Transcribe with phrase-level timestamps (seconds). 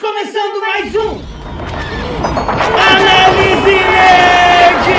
[0.00, 1.20] começando mais um
[2.74, 4.90] Análise Nerd!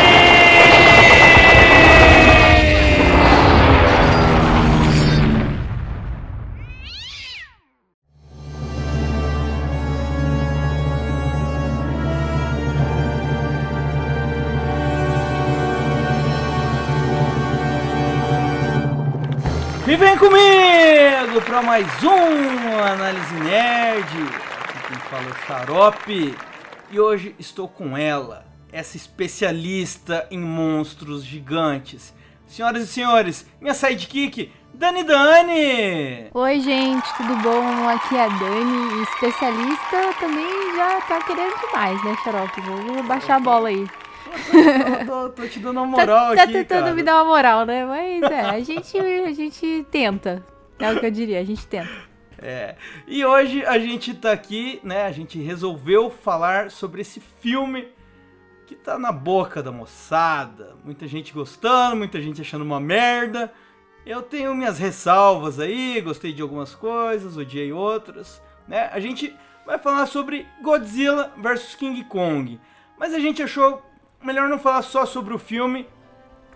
[19.88, 24.51] E vem comigo para mais um Análise Nerd.
[25.14, 26.34] O Xarope.
[26.90, 32.14] E hoje estou com ela, essa especialista em monstros gigantes.
[32.48, 36.28] Senhoras e senhores, minha sidekick, Dani Dani!
[36.34, 37.90] Oi, gente, tudo bom?
[37.90, 42.62] Aqui é a Dani, especialista também já tá querendo demais, né, Xarope?
[42.62, 43.88] Vou baixar a bola aí.
[45.06, 46.94] Tô, tô- tô te dando uma moral tá, tá aqui, tentando cara.
[46.96, 47.86] me dar uma moral, né?
[47.86, 50.44] Mas é, a gente, a gente tenta.
[50.80, 52.11] É o que eu diria, a gente tenta.
[52.42, 52.76] É.
[53.08, 55.06] E hoje a gente tá aqui, né?
[55.06, 57.88] A gente resolveu falar sobre esse filme
[58.66, 60.76] que tá na boca da moçada.
[60.84, 63.54] Muita gente gostando, muita gente achando uma merda.
[64.04, 68.90] Eu tenho minhas ressalvas aí, gostei de algumas coisas, odiei outras, né?
[68.92, 72.60] A gente vai falar sobre Godzilla vs King Kong.
[72.98, 73.86] Mas a gente achou
[74.24, 75.88] melhor não falar só sobre o filme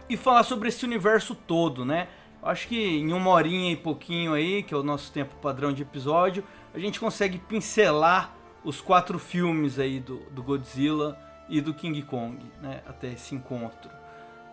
[0.09, 2.07] e falar sobre esse universo todo, né?
[2.45, 5.81] Acho que em uma horinha e pouquinho aí, que é o nosso tempo padrão de
[5.81, 6.43] episódio,
[6.75, 11.17] a gente consegue pincelar os quatro filmes aí do, do Godzilla
[11.49, 12.81] e do King Kong, né?
[12.87, 13.89] Até esse encontro.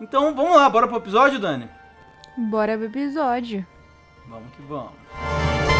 [0.01, 1.69] Então vamos lá, bora pro episódio, Dani?
[2.35, 3.65] Bora pro episódio.
[4.27, 5.72] Vamos que vamos.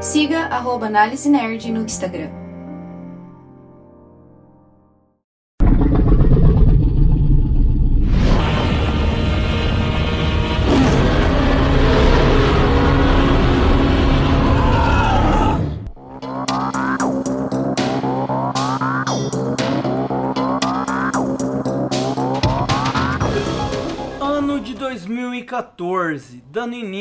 [0.00, 2.39] Siga arroba Análise Nerd no Instagram.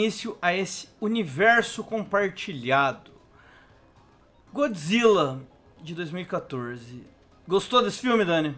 [0.10, 3.12] Início a esse universo compartilhado.
[4.52, 5.40] Godzilla
[5.82, 7.04] de 2014.
[7.48, 8.58] Gostou desse filme, Dani?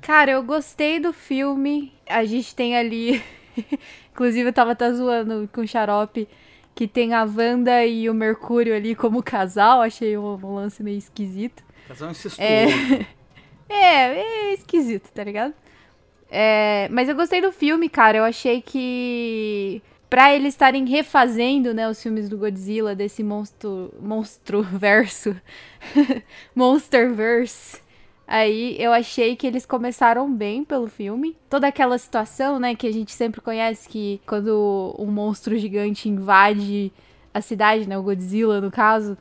[0.00, 1.92] Cara, eu gostei do filme.
[2.08, 3.22] A gente tem ali.
[4.10, 6.28] Inclusive, eu tava até zoando com o Xarope.
[6.74, 9.82] Que tem a Wanda e o Mercúrio ali como casal.
[9.82, 11.62] Achei um, um lance meio esquisito.
[11.86, 12.42] Casal incestuoso.
[12.42, 13.06] É.
[13.74, 15.54] É, é esquisito, tá ligado?
[16.30, 18.18] É, mas eu gostei do filme, cara.
[18.18, 19.80] Eu achei que.
[20.12, 23.90] Pra eles estarem refazendo, né, os filmes do Godzilla, desse monstro.
[23.98, 25.34] Monstro verso.
[26.54, 27.80] Monsterverse.
[28.26, 31.34] Aí eu achei que eles começaram bem pelo filme.
[31.48, 36.92] Toda aquela situação, né, que a gente sempre conhece, que quando um monstro gigante invade
[37.32, 39.16] a cidade, né, o Godzilla no caso.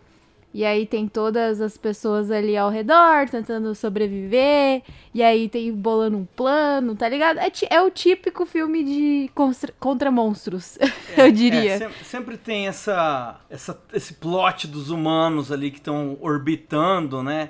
[0.53, 4.81] E aí tem todas as pessoas ali ao redor tentando sobreviver.
[5.13, 7.39] E aí tem bolando um plano, tá ligado?
[7.39, 9.31] É, é o típico filme de
[9.79, 10.77] contra monstros,
[11.17, 11.71] eu diria.
[11.73, 17.49] É, sem- sempre tem essa, essa, esse plot dos humanos ali que estão orbitando, né?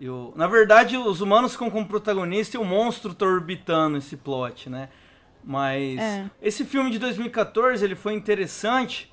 [0.00, 4.16] E o- na verdade, os humanos ficam como protagonista e o monstro tá orbitando esse
[4.16, 4.88] plot, né?
[5.44, 6.24] Mas É.
[6.42, 9.09] esse filme de 2014 ele foi interessante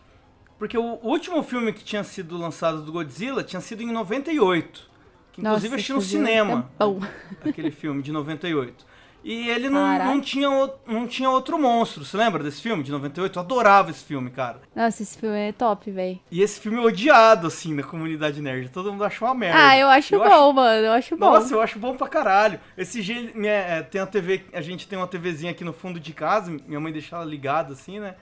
[0.58, 4.90] porque o último filme que tinha sido lançado do Godzilla tinha sido em 98.
[5.34, 7.00] Que inclusive eu assisti no um cinema tempão.
[7.46, 8.86] aquele filme de 98.
[9.24, 10.06] E ele não, Caraca.
[10.10, 10.50] não, tinha,
[10.86, 12.06] não tinha outro monstro.
[12.06, 13.38] Você lembra desse filme de 98?
[13.38, 14.62] Eu adorava esse filme, cara.
[14.74, 16.18] Nossa, esse filme é top, velho.
[16.32, 18.70] E esse filme é odiado, assim, na comunidade nerd.
[18.70, 19.68] Todo mundo achou uma merda.
[19.68, 20.86] Ah, eu acho bom, mano.
[20.86, 21.26] Eu acho bom.
[21.32, 22.58] Nossa, eu acho bom pra caralho.
[22.78, 26.00] Esse dia, minha, é, tem a TV, a gente tem uma TVzinha aqui no fundo
[26.00, 28.16] de casa, minha mãe deixou ela ligada assim, né?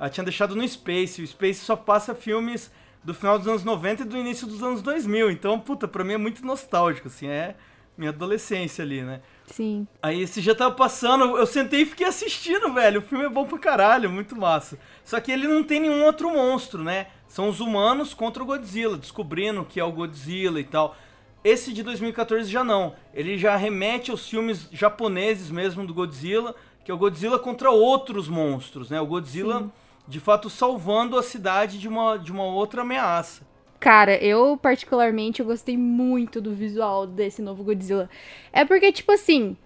[0.00, 2.72] Ela tinha deixado no Space, o Space só passa filmes
[3.04, 6.14] do final dos anos 90 e do início dos anos 2000, então, puta, pra mim
[6.14, 7.54] é muito nostálgico, assim, é
[7.98, 9.20] minha adolescência ali, né?
[9.46, 9.86] Sim.
[10.02, 13.00] Aí esse já tava passando, eu sentei e fiquei assistindo, velho.
[13.00, 14.78] O filme é bom pra caralho, muito massa.
[15.04, 17.08] Só que ele não tem nenhum outro monstro, né?
[17.28, 20.96] São os humanos contra o Godzilla, descobrindo que é o Godzilla e tal.
[21.44, 22.94] Esse de 2014 já não.
[23.12, 26.54] Ele já remete aos filmes japoneses mesmo do Godzilla,
[26.84, 28.98] que é o Godzilla contra outros monstros, né?
[29.00, 29.72] O Godzilla, Sim.
[30.10, 33.42] De fato, salvando a cidade de uma, de uma outra ameaça.
[33.78, 38.10] Cara, eu particularmente eu gostei muito do visual desse novo Godzilla.
[38.52, 39.56] É porque, tipo assim,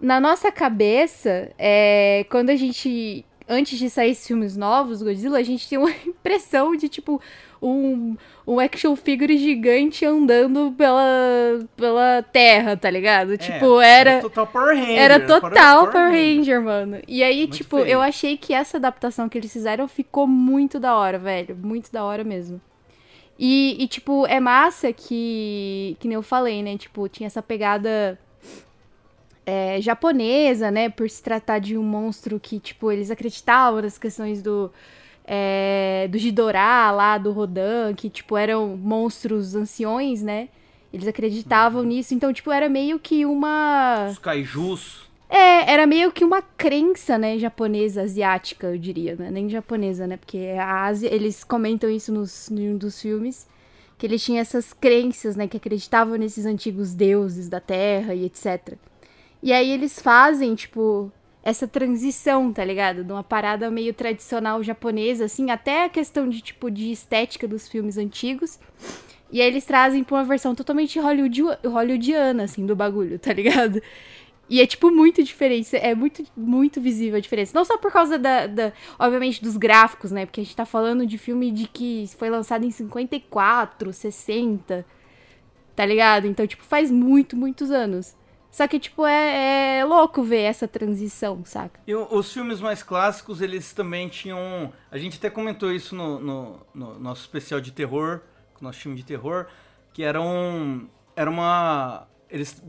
[0.00, 5.42] na nossa cabeça, é, quando a gente antes de sair esses filmes novos, Godzilla, a
[5.42, 7.20] gente tinha uma impressão de, tipo,
[7.62, 8.16] um,
[8.46, 13.34] um action figure gigante andando pela, pela terra, tá ligado?
[13.34, 14.10] É, tipo, era.
[14.10, 14.98] Era total Power Ranger.
[14.98, 17.00] Era total Power Power Ranger, mano.
[17.06, 17.88] E aí, Muito tipo, feio.
[17.88, 21.56] eu achei que essa adaptação que eles fizeram ficou muito da hora, velho.
[21.56, 22.60] Muito da hora mesmo.
[23.38, 25.96] E, e, tipo, é massa que.
[26.00, 26.76] Que nem eu falei, né?
[26.76, 28.18] Tipo, tinha essa pegada.
[29.46, 30.88] é, japonesa, né?
[30.88, 34.70] Por se tratar de um monstro que, tipo, eles acreditavam nas questões do.
[35.24, 40.48] É, do Ghidorah lá, do Rodan, que, tipo, eram monstros anciões, né?
[40.92, 42.14] Eles acreditavam nisso.
[42.14, 44.08] Então, tipo, era meio que uma.
[44.10, 45.10] Os kaijus.
[45.28, 49.30] É, era meio que uma crença, né, japonesa, asiática, eu diria, né?
[49.30, 50.18] Nem japonesa, né?
[50.18, 53.48] Porque a Ásia, eles comentam isso nos, em um dos filmes,
[53.96, 58.74] que eles tinham essas crenças, né, que acreditavam nesses antigos deuses da terra e etc.
[59.42, 61.10] E aí eles fazem, tipo,
[61.42, 63.02] essa transição, tá ligado?
[63.04, 67.68] De uma parada meio tradicional japonesa, assim, até a questão de, tipo, de estética dos
[67.68, 68.58] filmes antigos.
[69.30, 73.82] E aí eles trazem pra uma versão totalmente hollywoodi- hollywoodiana, assim, do bagulho, tá ligado?
[74.48, 75.74] E é, tipo, muito diferente.
[75.76, 77.52] É muito, muito visível a diferença.
[77.54, 80.26] Não só por causa da, da- Obviamente, dos gráficos, né?
[80.26, 84.84] Porque a gente tá falando de filme de que foi lançado em 54, 60.
[85.74, 86.26] Tá ligado?
[86.26, 88.14] Então, tipo, faz muito, muitos anos.
[88.52, 91.80] Só que, tipo, é, é louco ver essa transição, saca?
[91.86, 94.72] E os filmes mais clássicos, eles também tinham.
[94.90, 98.20] A gente até comentou isso no, no- no nosso especial de terror,
[98.60, 99.46] nosso time de terror,
[99.94, 100.86] que era um.
[101.16, 102.06] Era uma.
[102.30, 102.62] Eles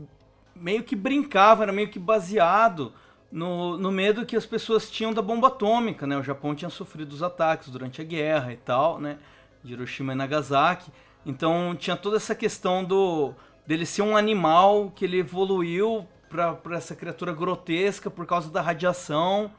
[0.56, 2.92] meio que brincavam, era meio que baseado
[3.30, 6.16] no, no medo que as pessoas tinham da bomba atômica, né?
[6.16, 9.18] O Japão tinha sofrido os ataques durante a guerra e tal, né?
[9.62, 10.90] De Hiroshima e Nagasaki.
[11.26, 13.34] Então tinha toda essa questão do
[13.66, 19.52] dele ser um animal que ele evoluiu para essa criatura grotesca por causa da radiação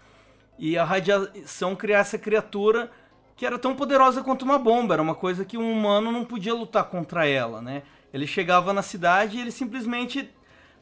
[0.59, 2.91] e a radiação criar essa criatura
[3.35, 6.53] que era tão poderosa quanto uma bomba, era uma coisa que um humano não podia
[6.53, 7.83] lutar contra ela, né?
[8.13, 10.29] Ele chegava na cidade e ele simplesmente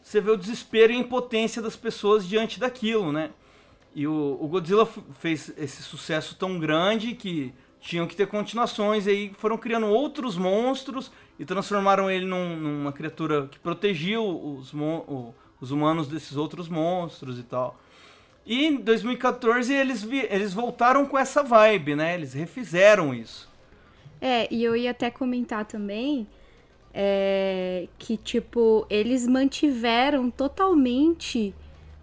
[0.02, 3.32] você vê o desespero e a impotência das pessoas diante daquilo, né?
[3.96, 9.10] E o, o Godzilla fez esse sucesso tão grande que tinham que ter continuações, e
[9.10, 15.34] aí foram criando outros monstros e transformaram ele num- numa criatura que protegia os, o-
[15.60, 17.78] os humanos desses outros monstros e tal.
[18.46, 22.16] E em 2014 eles, eles voltaram com essa vibe, né?
[22.16, 23.50] Eles refizeram isso.
[24.22, 26.26] É, e eu ia até comentar também
[26.94, 31.54] é, que, tipo, eles mantiveram totalmente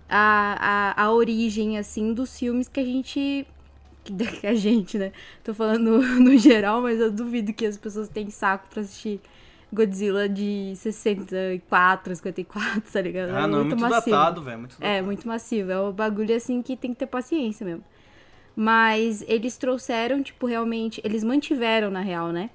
[0.08, 3.46] a, a, a origem, assim, dos filmes que a gente.
[4.40, 5.12] Que a gente, né?
[5.44, 9.20] Tô falando no, no geral, mas eu duvido que as pessoas tenham saco pra assistir
[9.72, 13.30] Godzilla de 64, 54, tá ligado?
[13.30, 14.16] Ah, não, é muito massivo.
[14.16, 14.58] datado, velho.
[14.58, 15.06] Muito É, datado.
[15.06, 15.70] muito massivo.
[15.70, 17.84] É um bagulho assim que tem que ter paciência mesmo.
[18.56, 21.00] Mas eles trouxeram, tipo, realmente.
[21.04, 22.50] Eles mantiveram, na real, né?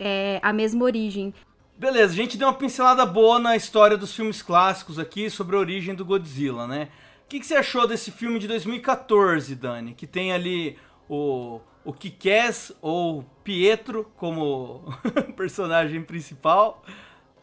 [0.00, 1.32] É, a mesma origem.
[1.76, 5.58] Beleza, a gente deu uma pincelada boa na história dos filmes clássicos aqui sobre a
[5.58, 6.88] origem do Godzilla, né?
[7.24, 9.94] O que, que você achou desse filme de 2014, Dani?
[9.94, 10.78] Que tem ali
[11.08, 14.84] o, o Kikés, ou Pietro, como
[15.36, 16.82] personagem principal,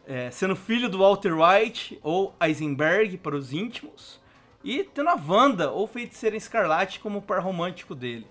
[0.06, 4.20] é, sendo filho do Walter White, ou Eisenberg, para os íntimos,
[4.64, 8.26] e tendo a Wanda, ou Feiticeira Escarlate, como par romântico dele.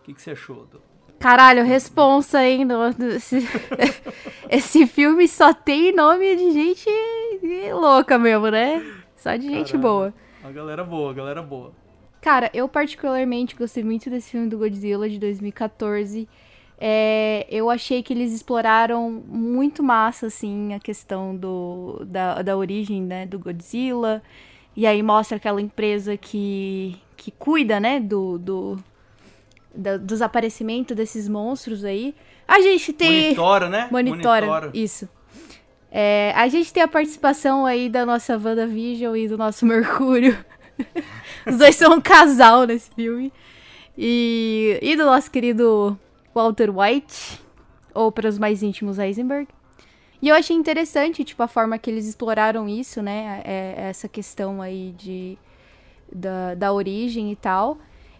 [0.00, 0.82] O que, que você achou, do...
[1.18, 2.64] Caralho, responsa, hein?
[2.64, 3.38] no- no- esse,
[4.50, 6.90] esse filme só tem nome de gente
[7.72, 8.84] louca mesmo, né?
[9.16, 9.80] Só de gente Caralho.
[9.82, 10.14] boa.
[10.46, 11.72] A galera boa, galera boa.
[12.20, 16.28] Cara, eu particularmente gostei muito desse filme do Godzilla de 2014.
[16.78, 23.02] É, eu achei que eles exploraram muito massa, assim, a questão do, da, da origem,
[23.02, 24.22] né, do Godzilla.
[24.76, 28.78] E aí mostra aquela empresa que, que cuida, né, do, do,
[29.74, 32.14] da- dos aparecimentos desses monstros aí.
[32.46, 33.22] A gente tem...
[33.24, 33.88] Monitora, né?
[33.90, 35.08] Monitora, isso.
[35.98, 40.36] É, a gente tem a participação aí da nossa WandaVision e do nosso Mercúrio.
[41.46, 43.32] Os dois são um casal nesse filme.
[43.96, 45.98] E, e do nosso querido
[46.34, 47.40] Walter White,
[47.94, 49.48] ou para os mais íntimos, Heisenberg.
[50.20, 53.40] E eu achei interessante, tipo, a forma que eles exploraram isso, né?
[53.42, 55.38] é- essa questão aí de,
[56.12, 57.78] da, da origem e tal.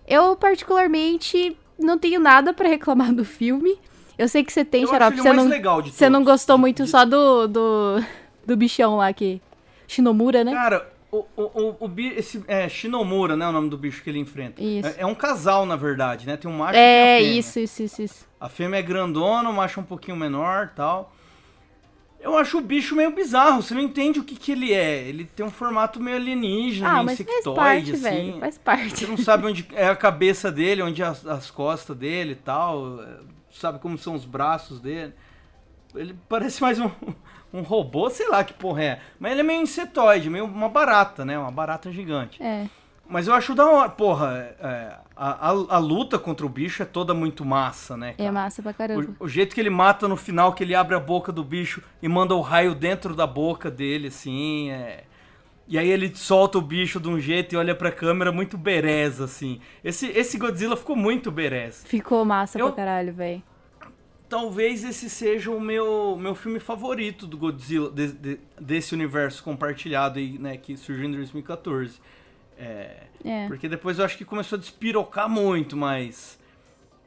[0.08, 3.78] Eu, particularmente, não tenho nada pra reclamar do filme.
[4.18, 5.16] Eu sei que você tem, Eu Xarope.
[5.18, 8.02] Você mais não, legal de você não gostou muito de- só do, do,
[8.46, 9.40] do bichão lá que.
[9.88, 10.52] Shinomura, né?
[10.52, 13.46] Cara, o, o, o, esse, é Shinomura, né?
[13.46, 14.60] O nome do bicho que ele enfrenta.
[14.62, 14.88] Isso.
[14.88, 16.36] É, é um casal, na verdade, né?
[16.36, 17.38] Tem um macho e É, tem a fêmea.
[17.40, 18.26] isso, isso, isso, isso.
[18.40, 21.12] A fêmea é grandona, o macho é um pouquinho menor tal.
[22.18, 25.02] Eu acho o bicho meio bizarro, você não entende o que, que ele é.
[25.06, 28.00] Ele tem um formato meio alienígena, Ah, meio mas faz insectoide, parte, assim.
[28.02, 28.40] velho.
[28.40, 28.98] Faz parte.
[29.00, 32.36] Você não sabe onde é a cabeça dele, onde é as, as costas dele e
[32.36, 32.98] tal.
[33.56, 35.14] É, Sabe como são os braços dele.
[35.94, 36.90] Ele parece mais um,
[37.52, 39.00] um robô, sei lá que porra é.
[39.18, 41.38] Mas ele é meio insetoide, meio uma barata, né?
[41.38, 42.42] Uma barata gigante.
[42.42, 42.66] É.
[43.08, 43.88] Mas eu acho da hora.
[43.88, 48.10] Porra, é, a, a, a luta contra o bicho é toda muito massa, né?
[48.10, 48.32] É cara?
[48.32, 49.14] massa pra caramba.
[49.20, 51.82] O, o jeito que ele mata no final, que ele abre a boca do bicho
[52.02, 55.04] e manda o raio dentro da boca dele, assim, é...
[55.68, 59.24] E aí ele solta o bicho de um jeito e olha pra câmera muito bereza,
[59.24, 59.60] assim.
[59.82, 61.84] Esse, esse Godzilla ficou muito bereza.
[61.86, 63.42] Ficou massa Eu- pra caralho, velho.
[64.28, 70.18] Talvez esse seja o meu, meu filme favorito do Godzilla, de- de- desse universo compartilhado
[70.18, 72.00] aí, né, que surgiu em 2014.
[72.58, 73.46] É, É.
[73.46, 76.38] porque depois eu acho que começou a despirocar muito, mas.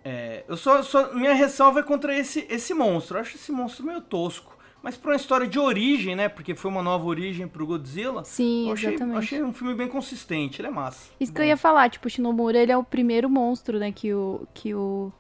[0.04, 1.14] é, eu só, só.
[1.14, 3.18] Minha ressalva é contra esse, esse monstro.
[3.18, 4.58] Eu acho esse monstro meio tosco.
[4.82, 6.30] Mas pra uma história de origem, né?
[6.30, 8.24] Porque foi uma nova origem pro Godzilla.
[8.24, 9.18] Sim, eu achei, exatamente.
[9.18, 10.62] achei um filme bem consistente.
[10.62, 11.12] Ele é massa.
[11.20, 14.14] Isso que eu ia falar, tipo, o Shinomura, ele é o primeiro monstro, né, que
[14.14, 15.12] o, que o,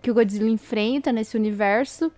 [0.00, 2.10] que o Godzilla enfrenta nesse universo.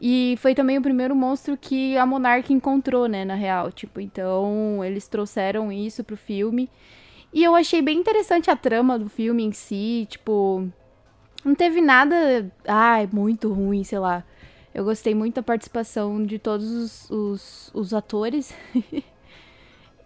[0.00, 3.70] E foi também o primeiro monstro que a Monarch encontrou, né, na real.
[3.70, 6.68] Tipo, então eles trouxeram isso pro filme.
[7.32, 10.68] E eu achei bem interessante a trama do filme em si, tipo...
[11.44, 14.24] Não teve nada, ai, muito ruim, sei lá.
[14.76, 18.52] Eu gostei muito da participação de todos os, os, os atores.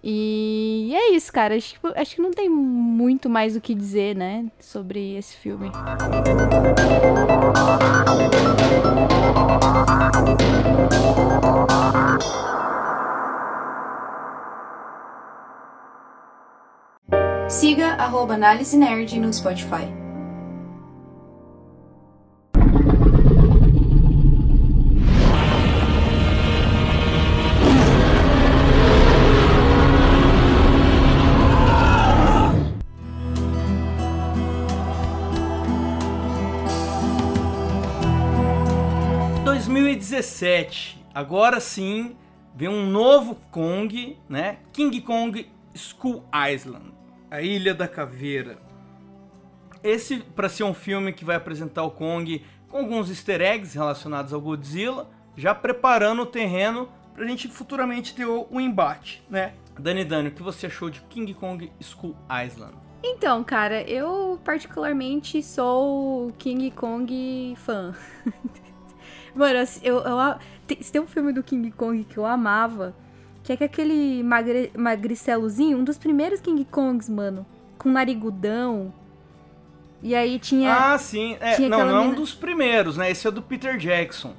[0.03, 1.55] E é isso, cara.
[1.57, 5.71] Acho, que- acho que não tem muito mais o que dizer, né, sobre esse filme.
[17.49, 19.89] Siga arroba Análise Nerd no Spotify.
[40.21, 41.05] 2017.
[41.15, 42.17] Agora sim,
[42.55, 44.59] vem um novo Kong, né?
[44.73, 46.93] King Kong Skull Island.
[47.31, 48.59] A Ilha da Caveira.
[49.83, 54.33] Esse, para ser um filme que vai apresentar o Kong com alguns easter eggs relacionados
[54.33, 59.55] ao Godzilla, já preparando o terreno pra gente futuramente ter o, embate, né?
[59.79, 62.75] Dani Dani, o que você achou de King Kong Skull Island?
[63.03, 67.95] Então, cara, eu particularmente sou King Kong fã.
[69.35, 70.35] Mano, assim, eu, eu,
[70.67, 72.95] tem, tem um filme do King Kong que eu amava,
[73.43, 77.47] que é que aquele magre, magricelozinho, um dos primeiros King Kongs, mano,
[77.79, 78.93] com narigudão.
[80.03, 80.75] E aí tinha.
[80.93, 81.37] Ah, sim.
[81.41, 83.11] É, tinha não, não é um mina- dos primeiros, né?
[83.11, 84.35] Esse é do Peter Jackson.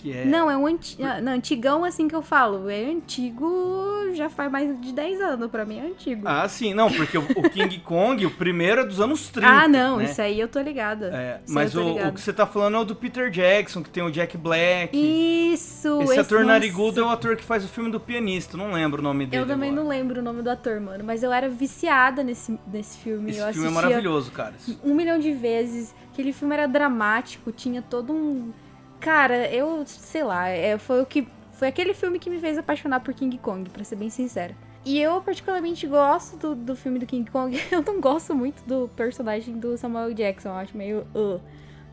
[0.00, 0.24] Que é...
[0.24, 1.02] Não, é um anti...
[1.02, 2.70] ah, não, antigão assim que eu falo.
[2.70, 6.22] É antigo, já faz mais de 10 anos, pra mim é antigo.
[6.26, 9.46] Ah, sim, não, porque o, o King Kong, o primeiro é dos anos 30.
[9.46, 10.04] Ah, não, né?
[10.04, 11.10] isso aí eu tô ligada.
[11.14, 14.02] É, mas o, o que você tá falando é o do Peter Jackson, que tem
[14.02, 14.96] o Jack Black.
[14.96, 16.52] Isso, esse, ator nossa.
[16.52, 19.42] narigudo é o ator que faz o filme do pianista, não lembro o nome dele.
[19.42, 19.82] Eu também agora.
[19.82, 23.30] não lembro o nome do ator, mano, mas eu era viciada nesse, nesse filme.
[23.30, 24.54] Esse eu filme é maravilhoso, cara.
[24.82, 25.94] um milhão de vezes.
[26.12, 28.50] Aquele filme era dramático, tinha todo um.
[29.00, 31.26] Cara, eu sei lá, é, foi o que.
[31.52, 34.54] Foi aquele filme que me fez apaixonar por King Kong, pra ser bem sincera.
[34.84, 37.58] E eu particularmente gosto do, do filme do King Kong.
[37.70, 40.48] Eu não gosto muito do personagem do Samuel Jackson.
[40.48, 41.06] Eu acho meio.
[41.14, 41.40] uh,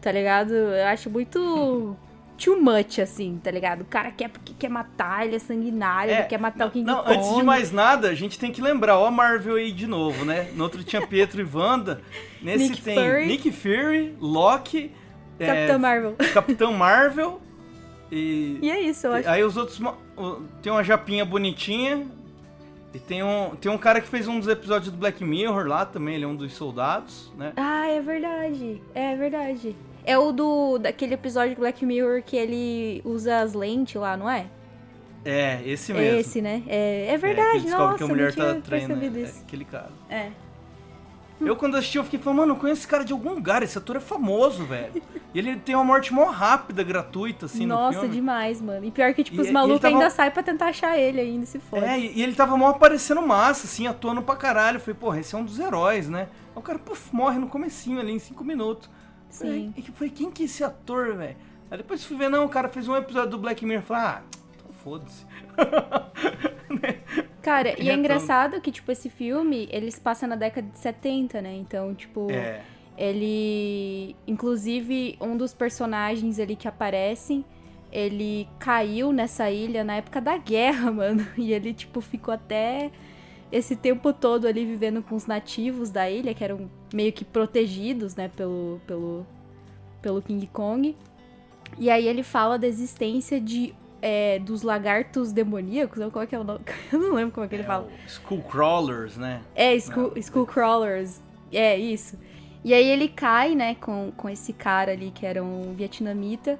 [0.02, 0.54] tá ligado?
[0.54, 1.96] Eu acho muito.
[2.38, 3.82] Too much, assim, tá ligado?
[3.82, 7.04] O cara quer porque quer matar, ele é sanguinário, ele quer matar o King não,
[7.04, 7.16] Kong.
[7.16, 10.24] antes de mais nada, a gente tem que lembrar, ó a Marvel aí de novo,
[10.24, 10.52] né?
[10.54, 12.00] No outro tinha Pietro e Wanda.
[12.40, 13.26] Nesse Nick tem Fury.
[13.26, 14.90] Nick Fury, Loki, é,
[15.46, 16.16] Capitão Marvel.
[16.34, 17.42] Capitão Marvel
[18.12, 18.60] e...
[18.62, 19.30] E é isso, eu acho.
[19.30, 19.80] Aí os outros.
[20.62, 22.08] Tem uma japinha bonitinha.
[22.94, 25.86] E tem um, tem um cara que fez um dos episódios do Black Mirror lá
[25.86, 27.52] também, ele é um dos soldados, né?
[27.56, 28.82] Ah, é verdade.
[28.96, 29.76] É verdade.
[30.06, 34.30] É o do daquele episódio do Black Mirror que ele usa as lentes lá, não
[34.30, 34.48] é?
[35.26, 36.20] É, esse É mesmo.
[36.22, 36.64] esse, né?
[36.66, 39.20] É, é É, verdade, que ele descobre nossa, que a mulher não tinha tá treinando.
[39.20, 39.92] É, aquele cara.
[40.10, 40.32] É.
[41.40, 43.78] Eu, quando assisti, eu fiquei falando, mano, eu conheço esse cara de algum lugar, esse
[43.78, 45.02] ator é famoso, velho.
[45.34, 48.16] E ele tem uma morte mó rápida, gratuita, assim, no nossa, filme.
[48.16, 48.84] demais, mano.
[48.86, 51.20] E pior que, tipo, E- os e malucos tava- ainda saem pra tentar achar ele
[51.22, 51.84] ainda, se for.
[51.84, 54.78] É, e, e ele tava mó aparecendo massa, assim, atuando pra caralho.
[54.78, 56.22] Eu falei, porra, esse é um dos heróis, né?
[56.22, 58.90] Aí o cara, puf, morre no comecinho ali, em cinco minutos.
[59.30, 59.72] Sim.
[59.76, 61.36] Falei, foi quem que é esse ator, velho?
[61.70, 63.84] Aí depois fui ver, não, o cara fez um episódio do Black Mirror.
[63.84, 64.22] Falei, ah,
[64.56, 65.24] então foda-se.
[67.42, 71.42] Cara, e é engraçado que, tipo, esse filme, ele se passa na década de 70,
[71.42, 71.56] né?
[71.56, 72.62] Então, tipo, É.
[72.98, 74.16] ele.
[74.28, 77.46] Inclusive, um dos personagens ali que aparecem
[77.92, 81.26] ele caiu nessa ilha na época da guerra, mano.
[81.38, 82.92] E ele, tipo, ficou até
[83.52, 88.16] esse tempo todo ali vivendo com os nativos da ilha, que eram meio que protegidos,
[88.16, 89.26] né, pelo, pelo,
[90.02, 90.96] pelo King Kong.
[91.78, 96.40] E aí ele fala da existência de é, dos lagartos demoníacos, qual é que é
[96.40, 96.62] o nome?
[96.92, 97.86] Eu não lembro como é que ele É, fala.
[97.88, 99.42] o Skullcrawlers, né?
[99.56, 100.18] É, Skull, Não.
[100.18, 101.20] Skull Crawlers.
[101.52, 102.18] É, isso.
[102.64, 106.60] E aí ele cai, né, com, com esse cara ali que era um vietnamita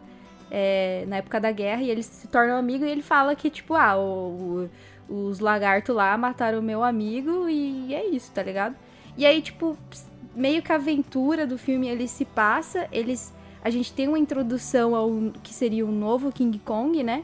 [0.50, 3.74] é, na época da guerra, e eles se tornam amigos e ele fala que, tipo,
[3.74, 4.70] ah, o-
[5.10, 8.76] o- os lagartos lá mataram o meu amigo e é isso, tá ligado?
[9.18, 9.78] E aí, tipo,
[10.36, 13.34] meio que a aventura do filme ele se passa, eles.
[13.64, 15.10] A gente tem uma introdução ao
[15.44, 17.24] que seria o novo King Kong, né?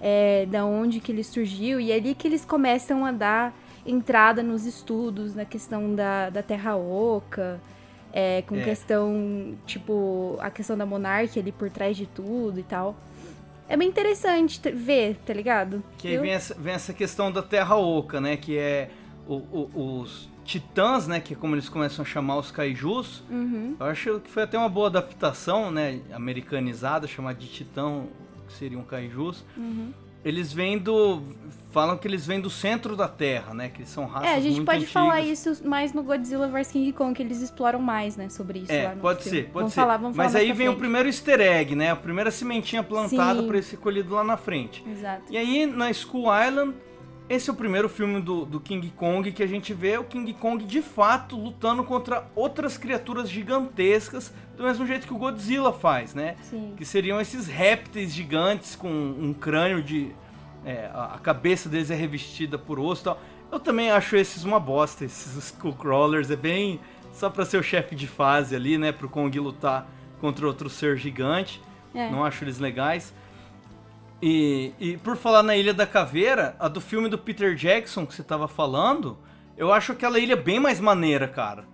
[0.00, 3.56] É, da onde que ele surgiu, e é ali que eles começam a dar
[3.86, 7.60] entrada nos estudos, na questão da, da Terra Oca,
[8.12, 8.62] é, com É.
[8.64, 12.94] questão, tipo, a questão da monarquia ali por trás de tudo e tal.
[13.68, 15.82] É bem interessante te- ver, tá ligado?
[15.96, 18.36] Que aí vem essa, vem essa questão da Terra Oca, né?
[18.36, 18.90] Que é
[19.26, 21.20] o- o- os titãs, né?
[21.20, 23.22] Que é como eles começam a chamar os kaijus.
[23.30, 23.76] Uhum.
[23.80, 26.00] Eu acho que foi até uma boa adaptação, né?
[26.12, 28.04] Americanizada, chamar de titã,
[28.46, 29.44] que seriam kaijus.
[29.56, 29.92] Uhum.
[30.24, 31.22] Eles vêm do...
[31.70, 33.68] Falam que eles vêm do centro da Terra, né?
[33.68, 34.92] Que eles são raças É, a gente pode antigas.
[34.92, 38.72] falar isso mais no Godzilla vs King Kong, que eles exploram mais, né, sobre isso
[38.72, 39.38] É, lá no pode filme.
[39.38, 39.80] ser, pode vamos ser.
[39.80, 40.78] Falar, vamos Mas falar aí vem o frente.
[40.80, 41.90] primeiro easter egg, né?
[41.90, 44.82] A primeira sementinha plantada para ser colhido lá na frente.
[44.88, 45.24] Exato.
[45.30, 46.74] E aí, na Skull Island,
[47.28, 50.32] esse é o primeiro filme do, do King Kong que a gente vê o King
[50.34, 56.14] Kong de fato lutando contra outras criaturas gigantescas, do mesmo jeito que o Godzilla faz,
[56.14, 56.36] né?
[56.42, 56.74] Sim.
[56.76, 60.12] Que seriam esses répteis gigantes com um crânio de.
[60.64, 63.20] é, a cabeça deles é revestida por osso e tal.
[63.50, 66.30] Eu também acho esses uma bosta, esses Skullcrawlers.
[66.30, 66.80] É bem
[67.12, 68.92] só pra ser o chefe de fase ali, né?
[68.92, 69.88] Pro Kong lutar
[70.20, 71.62] contra outro ser gigante.
[71.94, 72.10] É.
[72.10, 73.14] Não acho eles legais.
[74.26, 78.14] E, e por falar na Ilha da Caveira, a do filme do Peter Jackson que
[78.14, 79.18] você tava falando,
[79.54, 81.64] eu acho aquela ilha bem mais maneira, cara.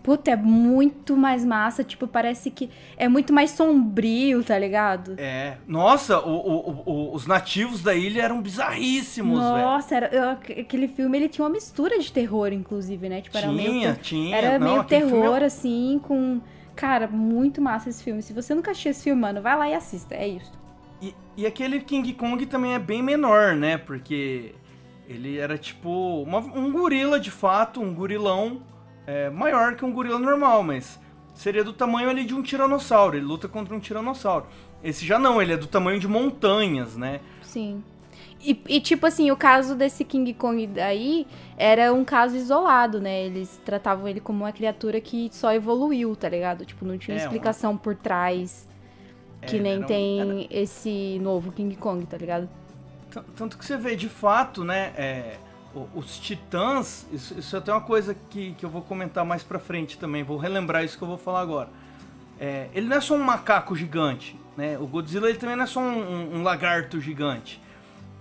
[0.00, 5.16] Puta, é muito mais massa, tipo, parece que é muito mais sombrio, tá ligado?
[5.18, 5.56] É.
[5.66, 9.50] Nossa, o- o- o- os nativos da ilha eram bizarríssimos, velho.
[9.64, 13.20] Nossa, era, aquele filme ele tinha uma mistura de terror, inclusive, né?
[13.20, 14.36] Tipo, era meio, Tinha, ter- tinha.
[14.36, 16.40] era Não, meio filme terror, é- assim, com.
[16.76, 18.22] Cara, muito massa esse filme.
[18.22, 20.14] Se você nunca assistiu esse filme, mano, vai lá e assista.
[20.14, 20.52] É isso.
[21.00, 23.78] E, e aquele King Kong também é bem menor, né?
[23.78, 24.54] Porque
[25.08, 28.62] ele era tipo uma- um gorila de fato, um gorilão
[29.06, 31.00] é, maior que um gorila normal, mas
[31.34, 33.16] seria do tamanho ali de um tiranossauro.
[33.16, 34.44] Ele luta contra um tiranossauro.
[34.84, 37.20] Esse já não, ele é do tamanho de montanhas, né?
[37.40, 37.82] Sim.
[38.40, 43.24] E, e, tipo assim, o caso desse King Kong daí era um caso isolado, né?
[43.24, 46.64] Eles tratavam ele como uma criatura que só evoluiu, tá ligado?
[46.64, 48.67] Tipo, não tinha É, explicação por trás.
[49.46, 52.48] Que É, nem era um- tem esse novo King Kong, tá ligado?
[53.36, 54.92] Tanto que você vê, de fato, né?
[54.96, 55.36] é,
[55.94, 59.58] os titãs, isso, isso é até uma coisa que, que eu vou comentar mais pra
[59.58, 61.68] frente também, vou relembrar isso que eu vou falar agora.
[62.40, 64.76] É, ele não é só um macaco gigante, né?
[64.78, 67.60] O Godzilla ele também não é só um, um- um lagarto gigante.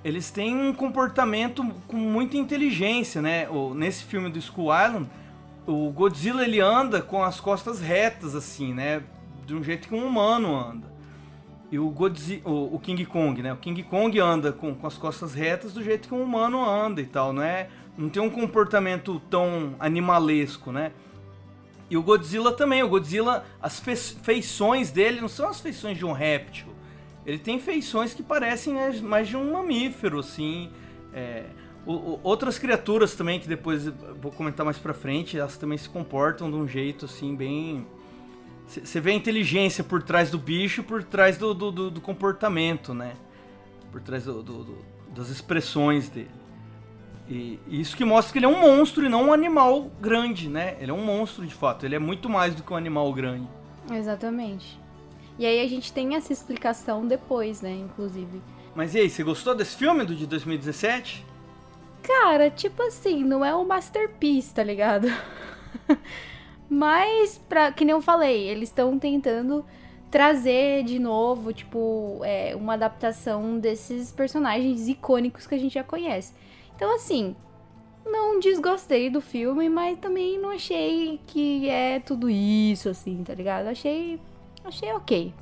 [0.04, 3.50] Eles têm um comportamento com muita inteligência, né?
[3.50, 5.10] O- nesse filme do Skull Island,
[5.66, 9.02] o Godzilla ele anda com as costas retas, assim, né?
[9.46, 10.88] De um jeito que um humano anda.
[11.72, 13.52] E o, Godzi o, o King Kong, né?
[13.52, 17.02] O King Kong anda com, com as costas retas do jeito que um humano anda
[17.02, 17.68] e tal, não é?
[17.98, 20.92] Não tem um comportamento tão animalesco, né?
[21.90, 22.84] E o Godzilla também.
[22.84, 26.68] O Godzilla, as fe- feições dele não são as feições de um réptil.
[27.26, 30.70] Ele tem feições que parecem mais de um mamífero, assim.
[31.14, 31.44] É,
[31.86, 33.88] o- o- outras criaturas também, que depois
[34.22, 37.86] vou comentar mais pra frente, elas também se comportam de um jeito, assim, bem...
[38.68, 42.94] Você vê a inteligência por trás do bicho, por trás do, do, do- do comportamento,
[42.94, 43.14] né?
[43.92, 44.78] Por trás do- do-
[45.16, 46.30] das expressões dele.
[47.30, 50.50] E e isso que mostra que ele é um monstro e não um animal grande,
[50.50, 50.76] né?
[50.80, 53.48] Ele é um monstro de fato, ele é muito mais do que um animal grande.
[53.92, 54.78] Exatamente.
[55.40, 58.42] E aí a gente tem essa explicação depois, né, inclusive.
[58.76, 61.26] Mas e aí, você gostou desse filme do de 2017?
[62.04, 65.08] Cara, tipo assim, não é um masterpiece, tá ligado?
[66.70, 69.66] Mas, pra, que nem eu falei, eles estão tentando
[70.12, 76.34] trazer de novo, tipo, é, uma adaptação desses personagens icônicos que a gente já conhece.
[76.76, 77.36] Então, assim,
[78.06, 83.68] não desgostei do filme, mas também não achei que é tudo isso, assim, tá ligado?
[83.68, 84.20] Achei.
[84.64, 85.34] Achei ok.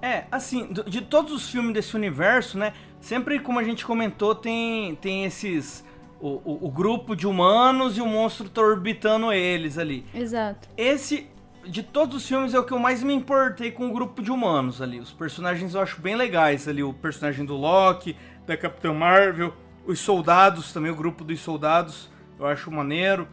[0.00, 2.72] É, assim, de todos os filmes desse universo, né?
[3.00, 5.84] Sempre, como a gente comentou, tem, tem esses.
[6.22, 10.06] O, o, o grupo de humanos e o monstro tá orbitando eles ali.
[10.14, 10.68] Exato.
[10.76, 11.26] Esse
[11.66, 14.30] de todos os filmes é o que eu mais me importei com o grupo de
[14.30, 15.00] humanos ali.
[15.00, 16.82] Os personagens eu acho bem legais ali.
[16.82, 19.52] O personagem do Loki, da Capitã Marvel,
[19.86, 23.28] os soldados também, o grupo dos soldados, eu acho maneiro.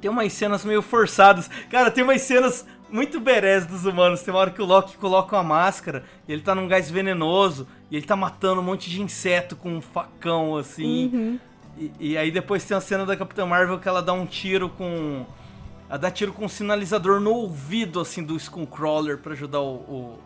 [0.00, 1.48] Tem umas cenas meio forçadas.
[1.70, 4.22] Cara, tem umas cenas muito berés dos humanos.
[4.22, 7.66] Tem uma hora que o Loki coloca uma máscara e ele tá num gás venenoso
[7.90, 11.10] e ele tá matando um monte de inseto com um facão, assim.
[11.12, 11.38] Uhum.
[11.76, 14.68] E, e aí depois tem a cena da Capitã Marvel que ela dá um tiro
[14.68, 15.24] com.
[15.88, 20.18] Ela dá tiro com um sinalizador no ouvido, assim, do Skullcrawler pra ajudar o, o,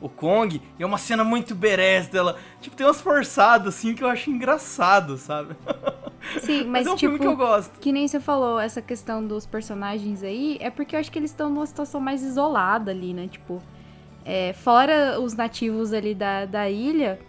[0.00, 0.60] o Kong.
[0.78, 2.36] E é uma cena muito berés dela.
[2.60, 5.54] Tipo, tem umas forçadas, assim, que eu acho engraçado, sabe?
[6.40, 7.78] Sim, mas, é um tipo, filme que eu gosto.
[7.78, 11.30] que nem você falou, essa questão dos personagens aí, é porque eu acho que eles
[11.30, 13.28] estão numa situação mais isolada ali, né?
[13.28, 13.62] Tipo,
[14.24, 17.20] é, fora os nativos ali da, da ilha,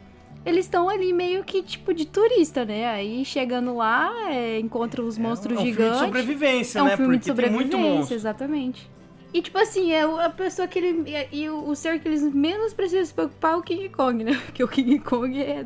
[0.45, 2.87] eles estão ali meio que, tipo, de turista, né?
[2.87, 5.83] Aí chegando lá, é, encontra os monstros é um gigantes.
[5.83, 6.97] filme de sobrevivência, é um né?
[6.97, 8.15] filme Porque de tem muito sobrevivência, monstro.
[8.15, 8.89] exatamente.
[9.33, 11.03] E, tipo assim, é a pessoa que ele.
[11.29, 14.39] E o ser que eles menos precisam se preocupar é o King Kong, né?
[14.45, 15.65] Porque o King Kong é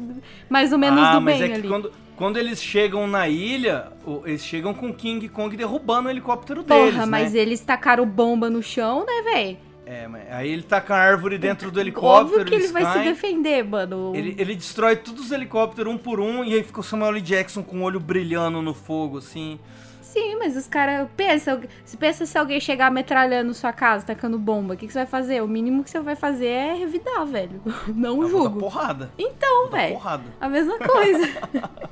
[0.50, 1.68] mais ou menos ah, do mas bem é que ali.
[1.68, 3.92] quando, quando eles chegam na ilha,
[4.26, 7.40] eles chegam com o King Kong derrubando o helicóptero Porra, deles, mas né?
[7.42, 9.58] eles tacaram bomba no chão, né, velho?
[9.90, 12.72] É, mas aí ele tá com a árvore dentro do helicóptero, Óbvio que ele eles
[12.72, 14.16] vai se defender, mano.
[14.16, 17.22] Ele, ele destrói todos os helicópteros um por um e aí fica o Samuel L.
[17.22, 19.60] Jackson com o olho brilhando no fogo, assim.
[20.00, 21.10] Sim, mas os caras.
[21.18, 25.00] Pensa, se pensa se alguém chegar metralhando sua casa, tacando bomba, o que, que você
[25.00, 25.42] vai fazer?
[25.42, 27.60] O mínimo que você vai fazer é revidar, velho.
[27.96, 28.60] Não Eu vou dar julgo.
[28.60, 29.12] porrada.
[29.18, 29.94] Então, Vou velho.
[29.96, 30.24] porrada.
[30.40, 31.28] A mesma coisa.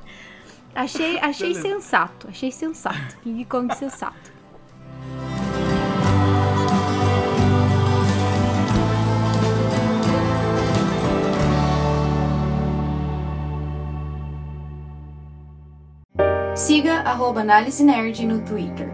[0.75, 1.67] achei achei Beleza.
[1.67, 2.27] sensato.
[2.27, 3.17] Achei sensato.
[3.23, 4.36] King Kong sensato.
[16.67, 18.91] Siga arroba Análise Nerd no Twitter.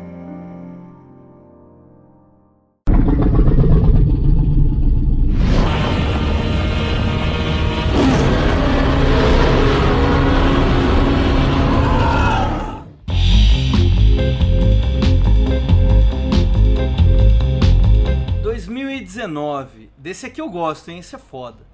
[18.44, 19.90] 2019.
[19.98, 21.00] Desse aqui eu gosto, hein?
[21.00, 21.66] Esse é foda.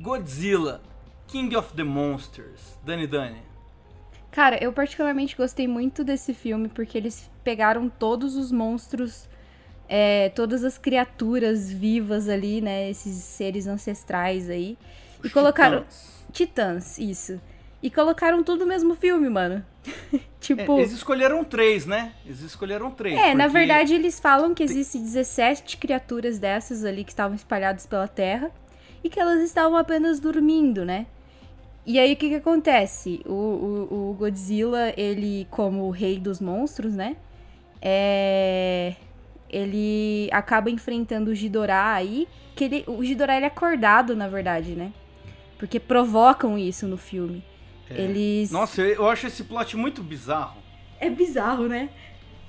[0.00, 0.82] Godzilla,
[1.28, 2.76] King of the Monsters.
[2.84, 3.53] Dani Dani.
[4.34, 9.28] Cara, eu particularmente gostei muito desse filme porque eles pegaram todos os monstros,
[9.88, 12.90] é, todas as criaturas vivas ali, né?
[12.90, 14.76] Esses seres ancestrais aí.
[15.22, 15.82] E Os colocaram.
[15.84, 16.24] Titãs.
[16.32, 17.40] Titãs, isso.
[17.80, 19.64] E colocaram tudo no mesmo filme, mano.
[20.12, 20.78] É, tipo.
[20.78, 22.12] eles escolheram três, né?
[22.26, 23.16] Eles escolheram três.
[23.18, 27.86] É, na porque- verdade eles falam que existem 17 criaturas dessas ali que estavam espalhadas
[27.86, 28.50] pela Terra
[29.02, 31.06] e que elas estavam apenas dormindo, né?
[31.86, 33.20] E aí o que que acontece?
[33.26, 37.16] O, o, o Godzilla, ele como o rei dos monstros, né?
[37.80, 38.94] É...
[39.50, 44.72] Ele acaba enfrentando o Ghidorah aí, que ele, o Ghidorah ele é acordado, na verdade,
[44.72, 44.92] né?
[45.58, 47.44] Porque provocam isso no filme.
[47.90, 48.00] É.
[48.00, 48.50] Eles...
[48.50, 50.60] Nossa, eu, acho esse plot muito bizarro.
[50.98, 51.90] É bizarro, né?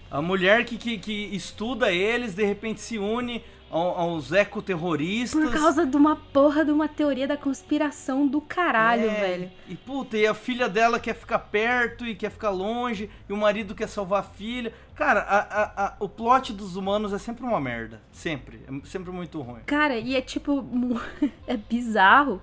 [0.10, 5.42] A mulher que, que, que estuda eles, de repente se une aos ecoterroristas.
[5.42, 9.52] Por causa de uma porra de uma teoria da conspiração do caralho, É, velho.
[9.68, 13.38] E puta, e a filha dela quer ficar perto e quer ficar longe, e o
[13.38, 14.74] marido quer salvar a filha.
[14.96, 18.02] Cara, a- a- a- o plot dos humanos é sempre uma merda.
[18.12, 18.62] Sempre.
[18.68, 19.60] É sempre muito ruim.
[19.66, 20.64] Cara, e é tipo.
[21.48, 22.42] É bizarro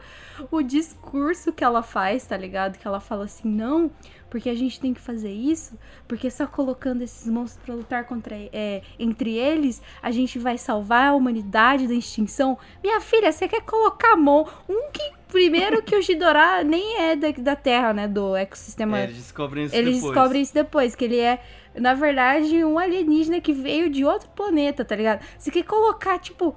[0.51, 2.79] o discurso que ela faz, tá ligado?
[2.79, 3.91] Que ela fala assim: não,
[4.33, 8.35] porque a gente tem que fazer isso, porque só colocando esses monstros pra lutar contra,
[8.35, 12.57] é, entre eles, a gente vai salvar a humanidade da extinção.
[12.83, 15.03] Minha filha, você quer colocar mon um que.
[15.29, 18.09] Primeiro que o Ghidorah nem é da, da Terra, né?
[18.09, 20.15] Do ecossistema É, eles descobrem isso Eles depois.
[20.15, 21.43] descobrem isso depois, que ele é,
[21.75, 25.23] na verdade, um alienígena que veio de outro planeta, tá ligado?
[25.39, 26.57] Você quer colocar, tipo,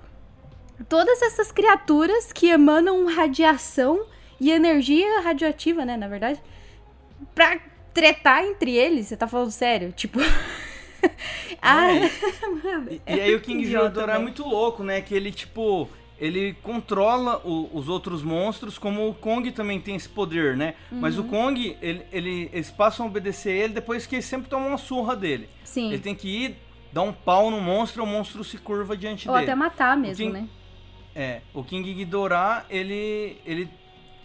[0.88, 4.06] todas essas criaturas que emanam radiação
[4.40, 6.42] e energia radioativa, né, na verdade,
[7.34, 7.60] pra
[7.94, 9.92] tretar entre eles, você tá falando sério?
[9.92, 10.20] Tipo.
[11.62, 11.88] ah,
[12.64, 14.22] mano, E, é e aí o King Ghidorah é velho.
[14.22, 15.02] muito louco, né?
[15.02, 15.88] Que ele, tipo,
[16.20, 20.76] ele controla o- os outros monstros, como o Kong também tem esse poder, né?
[20.92, 21.28] Mas o Uhum.
[21.30, 25.16] Kong, ele, ele- eles passam a obedecer ele depois que eles sempre tomam uma surra
[25.16, 25.50] dele.
[25.64, 25.90] Sim.
[25.90, 26.58] Ele tem que ir,
[26.92, 29.46] dar um pau no monstro, o monstro se curva diante Ou dele.
[29.46, 30.48] até matar mesmo, King- né?
[31.18, 33.70] É, o King Ghidorah, ele, ele,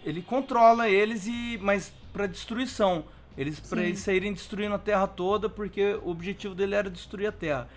[0.05, 3.05] ele controla eles, e mas pra destruição.
[3.37, 3.87] Eles, pra Sim.
[3.87, 7.67] eles saírem destruindo a Terra toda, porque o objetivo dele era destruir a Terra.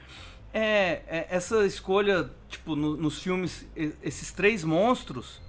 [0.53, 3.67] É, é, essa escolha, tipo, no- nos filmes,
[4.03, 5.41] esses três monstros,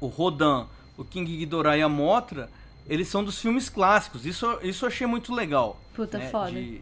[0.00, 2.50] o Rodan, o King Ghidorah e a Mothra,
[2.88, 4.26] eles são dos filmes clássicos.
[4.26, 5.80] Isso, isso eu achei muito legal.
[5.94, 6.50] Puta né, foda.
[6.50, 6.80] De,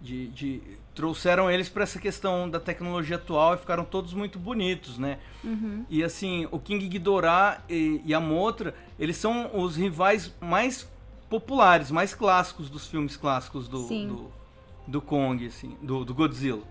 [0.00, 0.62] De, de-
[0.96, 5.18] trouxeram eles para essa questão da tecnologia atual e ficaram todos muito bonitos, né?
[5.44, 5.84] Uhum.
[5.90, 10.90] E assim, o King Ghidorah e, e a Mothra, eles são os rivais mais
[11.28, 14.32] populares, mais clássicos dos filmes clássicos do, do,
[14.86, 16.62] do Kong, assim, do, do Godzilla.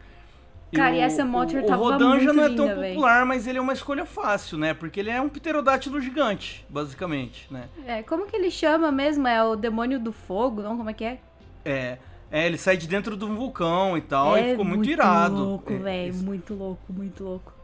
[0.73, 2.89] Cara, e o- essa Mothra o, o tava Rodan já não é linda, tão véi.
[2.95, 4.73] popular, mas ele é uma escolha fácil, né?
[4.73, 7.69] Porque ele é um pterodátilo gigante, basicamente, né?
[7.85, 9.27] É, como que ele chama mesmo?
[9.27, 10.75] É o demônio do fogo, não?
[10.75, 11.19] Como é que é?
[11.63, 11.97] É,
[12.31, 15.35] é, ele sai de dentro de um vulcão e tal, é e ficou muito, irado.
[15.43, 16.13] louco, É, velho.
[16.15, 17.54] Muito louco, muito louco.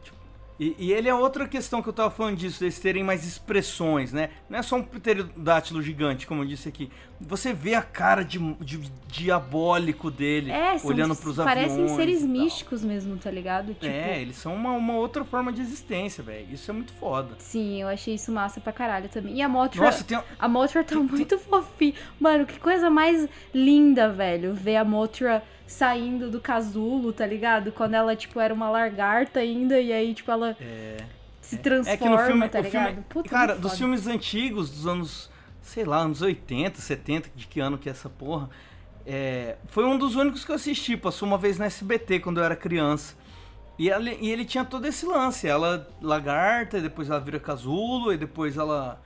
[0.60, 4.12] E, e ele é outra questão que eu tava falando disso, eles terem mais expressões,
[4.12, 4.30] né?
[4.48, 6.90] Não é só um pterodátilo gigante, como eu disse aqui.
[7.20, 11.68] Você vê a cara de, de- diabólico dele É, são, olhando pros aviões.
[11.68, 13.74] parecem seres místicos mesmo, tá ligado?
[13.74, 16.46] Tipo, É, eles são uma, uma outra forma de existência, velho.
[16.52, 17.34] Isso é muito foda.
[17.38, 19.36] Sim, eu achei isso massa pra caralho também.
[19.36, 21.94] E a Mothra, Nossa, tem, a Mothra tá muito fofinha.
[22.20, 24.54] Mano, que coisa mais linda, velho.
[24.54, 27.72] Ver a Mothra saindo do casulo, tá ligado?
[27.72, 30.56] Quando ela, tipo, era uma lagarta ainda, e aí, tipo, ela
[31.40, 33.04] se transforma, É que no filme, tá o filme- ligado?
[33.08, 35.30] Puta, cara, dos filmes antigos, dos anos,
[35.60, 38.48] sei lá, anos 80, 70, de que ano que é essa porra,
[39.06, 42.44] é, foi um dos únicos que eu assisti, passou uma vez na SBT quando eu
[42.44, 43.16] era criança.
[43.78, 48.12] E, ela- e ele tinha todo esse lance, ela lagarta, e depois ela vira casulo,
[48.12, 49.00] e depois ela,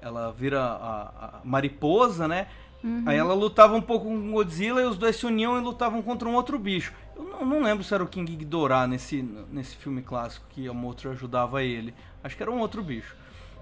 [0.00, 2.46] ela vira a, a mariposa, né?
[2.84, 3.02] Uhum.
[3.06, 6.02] Aí ela lutava um pouco com o Godzilla e os dois se uniam e lutavam
[6.02, 6.92] contra um outro bicho.
[7.16, 10.72] Eu não, não lembro se era o King Ghidorah nesse, nesse filme clássico que a
[10.74, 11.94] Mothra ajudava ele.
[12.22, 13.16] Acho que era um outro bicho.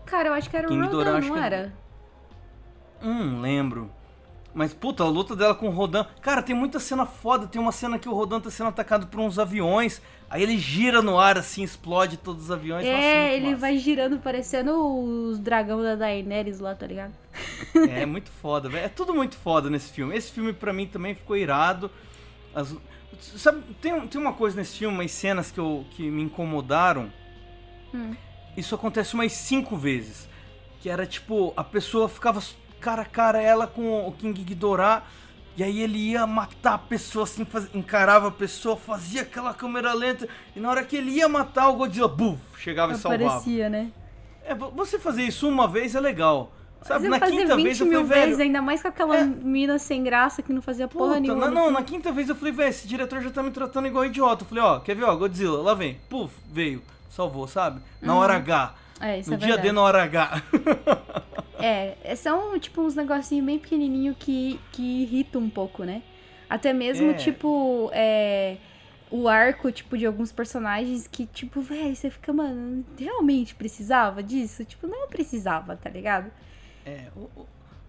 [0.04, 1.72] Cara, eu acho que era o King Rodan, Ghidorah, não que era?
[3.00, 3.92] Hum, lembro.
[4.54, 6.04] Mas, puta, a luta dela com o Rodan.
[6.20, 7.46] Cara, tem muita cena foda.
[7.46, 10.02] Tem uma cena que o Rodan tá sendo atacado por uns aviões.
[10.28, 12.84] Aí ele gira no ar, assim, explode todos os aviões.
[12.84, 13.56] Nossa, É, muito ele massa.
[13.60, 14.72] vai girando parecendo
[15.30, 17.12] os dragão da Daenerys lá, tá ligado?
[17.74, 18.84] É muito foda, velho.
[18.84, 20.14] É tudo muito foda nesse filme.
[20.16, 21.90] Esse filme pra mim também ficou irado.
[22.54, 22.76] As-
[23.20, 27.10] Sabe, tem, tem uma coisa nesse filme, umas cenas que, eu, que me incomodaram.
[27.94, 28.14] Hum.
[28.56, 30.28] Isso acontece umas cinco vezes.
[30.80, 32.42] Que era tipo, a pessoa ficava
[32.82, 35.02] cara a cara ela com o King Ghidorah.
[35.56, 39.92] E aí ele ia matar a pessoa assim, faz- encarava a pessoa, fazia aquela câmera
[39.92, 40.26] lenta.
[40.56, 43.24] E na hora que ele ia matar o Godzilla, buf, chegava e salvava.
[43.26, 43.90] Aparecia, né?
[44.44, 46.50] É, vo- você fazer isso uma vez é legal.
[46.84, 48.24] Sabe, na quinta 20 vez eu falei, velho.
[48.26, 49.24] vezes, ainda mais com aquela É.
[49.24, 51.46] mina sem graça que não fazia porra Puta, nenhuma.
[51.48, 54.04] não, não, na quinta vez eu falei, velho, esse diretor já tá me tratando igual
[54.04, 54.42] idiota.
[54.42, 56.00] Eu falei, ó, quer ver, ó, Godzilla, lá vem.
[56.10, 57.80] Puf, veio, salvou, sabe?
[58.00, 58.74] Na hora H.
[59.02, 59.68] É, isso No é dia verdade.
[59.68, 60.42] D, na hora H.
[61.64, 66.02] É, são tipo uns negocinhos bem pequenininho que, que irritam um pouco, né?
[66.50, 67.14] Até mesmo, É.
[67.14, 68.56] tipo, é,
[69.08, 74.64] o arco, tipo, de alguns personagens que, tipo, velho, você fica, mano, realmente precisava disso?
[74.64, 76.32] Tipo, não precisava, tá ligado?
[76.84, 77.28] É, o,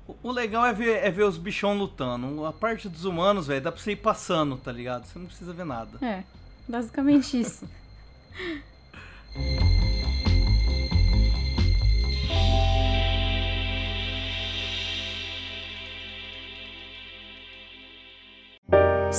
[0.08, 2.46] o- o legal é ver, é ver os bichão lutando.
[2.46, 5.06] A parte dos humanos, velho, dá pra você ir passando, tá ligado?
[5.06, 5.98] Você não precisa ver nada.
[6.06, 6.24] É,
[6.68, 7.68] basicamente isso.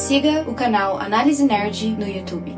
[0.07, 2.51] Siga o canal Análise Nerd no YouTube.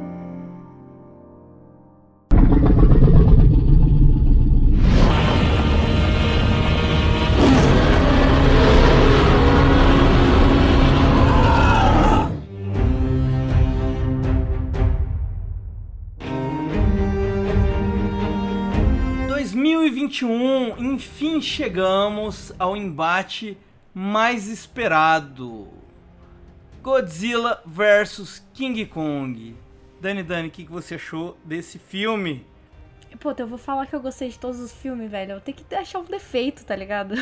[19.23, 23.57] Em 2021, enfim chegamos ao embate
[23.95, 25.86] mais esperado.
[26.87, 29.57] Godzilla versus King Kong.
[30.01, 32.47] Dani Dani, o que, que você achou desse filme?
[33.19, 35.33] Pô, eu vou falar que eu gostei de todos os filmes, velho.
[35.33, 37.17] Eu tenho que achar um defeito, tá ligado?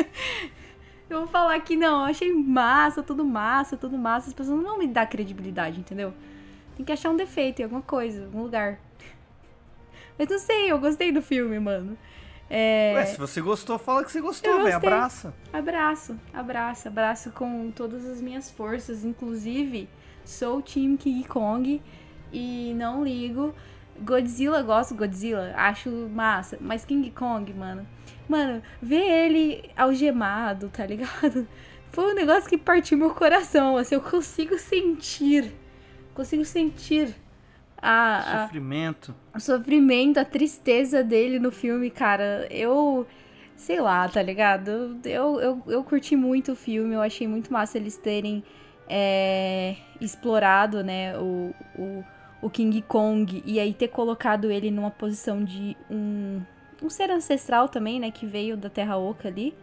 [1.10, 4.28] eu vou falar que não, eu achei massa, tudo massa, tudo massa.
[4.28, 6.14] As pessoas não vão me dar credibilidade, entendeu?
[6.74, 8.80] Tem que achar um defeito em alguma coisa, algum lugar.
[10.18, 11.98] Mas não sei, eu gostei do filme, mano.
[12.52, 12.94] É...
[12.96, 14.76] Ué, se você gostou, fala que você gostou, velho.
[14.76, 15.32] Abraça.
[15.52, 19.04] Abraço, abraço, abraço com todas as minhas forças.
[19.04, 19.88] Inclusive,
[20.24, 21.80] sou Team King Kong
[22.32, 23.54] e não ligo.
[24.00, 26.58] Godzilla, gosto Godzilla, acho massa.
[26.60, 27.86] Mas King Kong, mano.
[28.28, 31.46] Mano, ver ele algemado, tá ligado?
[31.90, 33.76] Foi um negócio que partiu meu coração.
[33.76, 35.54] Assim, eu consigo sentir.
[36.14, 37.14] Consigo sentir
[37.80, 39.14] a, a, Sofrimento.
[39.34, 43.06] o sofrimento, a tristeza dele no filme, cara, eu.
[43.56, 44.98] Sei lá, tá ligado?
[45.04, 48.42] Eu, eu, eu curti muito o filme, eu achei muito massa eles terem
[48.88, 52.04] é, explorado, né, o, o,
[52.42, 56.40] o King Kong e aí ter colocado ele numa posição de um,
[56.82, 59.54] um ser ancestral também, né, que veio da Terra Oca ali.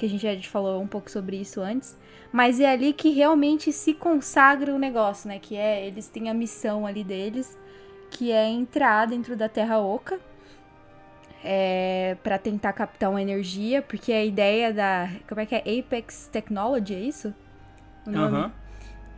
[0.00, 1.94] Que a gente já falou um pouco sobre isso antes.
[2.32, 5.38] Mas é ali que realmente se consagra o negócio, né?
[5.38, 7.58] Que é, eles têm a missão ali deles,
[8.10, 10.18] que é entrar dentro da Terra Oca.
[11.42, 15.08] É, para tentar captar uma energia, porque a ideia da.
[15.26, 15.58] Como é que é?
[15.58, 17.34] Apex Technology, é isso?
[18.06, 18.36] O nome?
[18.36, 18.50] Uhum.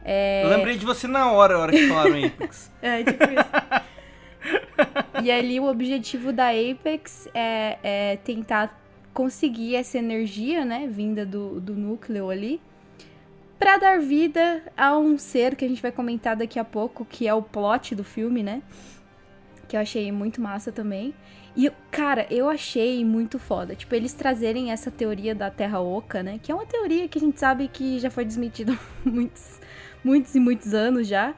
[0.05, 0.45] É...
[0.45, 2.71] Eu lembrei de você na hora, a hora que falaram Apex.
[2.81, 5.25] é, tipo isso.
[5.25, 8.82] e ali o objetivo da Apex é, é, tentar
[9.13, 12.61] conseguir essa energia, né, vinda do, do núcleo ali,
[13.59, 17.29] para dar vida a um ser que a gente vai comentar daqui a pouco, que
[17.29, 18.61] é o plot do filme, né?
[19.69, 21.15] Que eu achei muito massa também.
[21.57, 23.77] E, cara, eu achei muito foda.
[23.77, 26.41] Tipo, eles trazerem essa teoria da Terra Oca, né?
[26.43, 28.73] Que é uma teoria que a gente sabe que já foi desmentida
[29.07, 29.61] há muitos,
[30.03, 31.33] muitos e muitos anos já.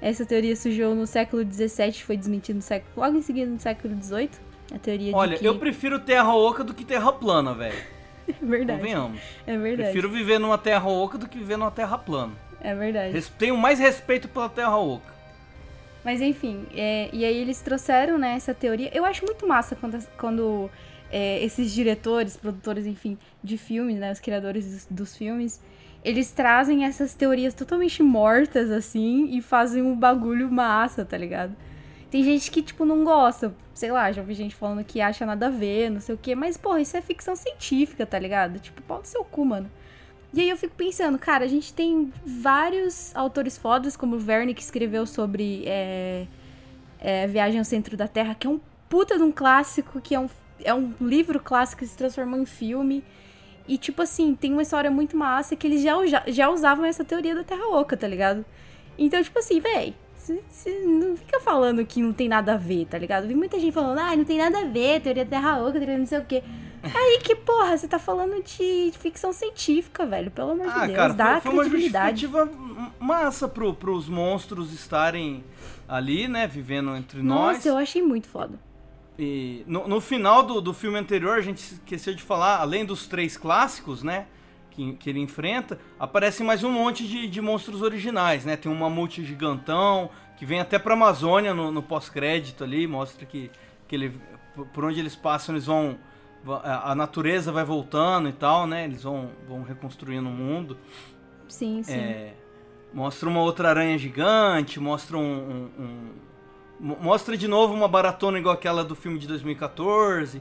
[0.00, 3.94] Essa teoria surgiu no século XVII, foi desmentida no século, logo em seguida no século
[4.02, 4.47] XVIII.
[4.74, 5.46] A teoria Olha, de que...
[5.46, 7.78] eu prefiro terra oca do que terra plana, velho.
[8.28, 8.80] É verdade.
[8.80, 9.20] Convenhamos.
[9.46, 9.90] É verdade.
[9.90, 12.34] Prefiro viver numa terra oca do que viver numa terra plana.
[12.60, 13.18] É verdade.
[13.38, 15.14] Tenho mais respeito pela terra oca.
[16.04, 18.90] Mas enfim, é, e aí eles trouxeram né, essa teoria.
[18.94, 20.70] Eu acho muito massa quando, quando
[21.10, 25.60] é, esses diretores, produtores, enfim, de filmes, né, os criadores dos, dos filmes,
[26.04, 31.54] eles trazem essas teorias totalmente mortas, assim, e fazem um bagulho massa, tá ligado?
[32.10, 33.54] Tem gente que, tipo, não gosta.
[33.74, 36.34] Sei lá, já ouvi gente falando que acha nada a ver, não sei o quê.
[36.34, 38.58] Mas, porra, isso é ficção científica, tá ligado?
[38.58, 39.70] Tipo, pau no seu cu, mano.
[40.32, 44.54] E aí eu fico pensando, cara, a gente tem vários autores fodas, como o Verne,
[44.54, 46.26] que escreveu sobre é,
[47.00, 50.20] é, Viagem ao Centro da Terra, que é um puta de um clássico, que é
[50.20, 50.28] um,
[50.62, 53.02] é um livro clássico que se transformou em filme.
[53.66, 55.94] E, tipo assim, tem uma história muito massa que eles já,
[56.26, 58.44] já usavam essa teoria da Terra Oca, tá ligado?
[58.98, 59.94] Então, tipo assim, véi,
[60.48, 63.26] você não fica falando que não tem nada a ver, tá ligado?
[63.26, 65.98] Vi muita gente falando, ah, não tem nada a ver, teoria da Terra Oca, teoria
[65.98, 66.42] não sei o quê.
[66.82, 70.30] Aí que, porra, você tá falando de ficção científica, velho.
[70.30, 72.26] Pelo amor ah, de Deus, cara, dá foi, foi credibilidade.
[72.26, 75.44] uma justificativa massa pro, pros monstros estarem
[75.88, 77.56] ali, né, vivendo entre Nossa, nós.
[77.56, 78.58] Nossa, eu achei muito foda.
[79.18, 83.08] E no, no final do, do filme anterior, a gente esqueceu de falar, além dos
[83.08, 84.26] três clássicos, né,
[84.78, 88.56] que, que ele enfrenta, aparecem mais um monte de, de monstros originais, né?
[88.56, 93.50] Tem um mamute gigantão, que vem até pra Amazônia no, no pós-crédito ali, mostra que,
[93.88, 94.20] que ele,
[94.72, 95.98] por onde eles passam, eles vão
[96.62, 98.84] a natureza vai voltando e tal, né?
[98.84, 100.78] Eles vão, vão reconstruindo o mundo.
[101.48, 101.92] Sim, sim.
[101.92, 102.32] É,
[102.94, 108.54] mostra uma outra aranha gigante, mostra um, um, um, Mostra de novo uma baratona igual
[108.54, 110.40] aquela do filme de 2014.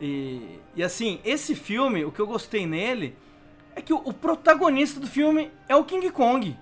[0.00, 3.16] E, e assim, esse filme, o que eu gostei nele
[3.78, 6.56] é que o, o protagonista do filme é o King Kong.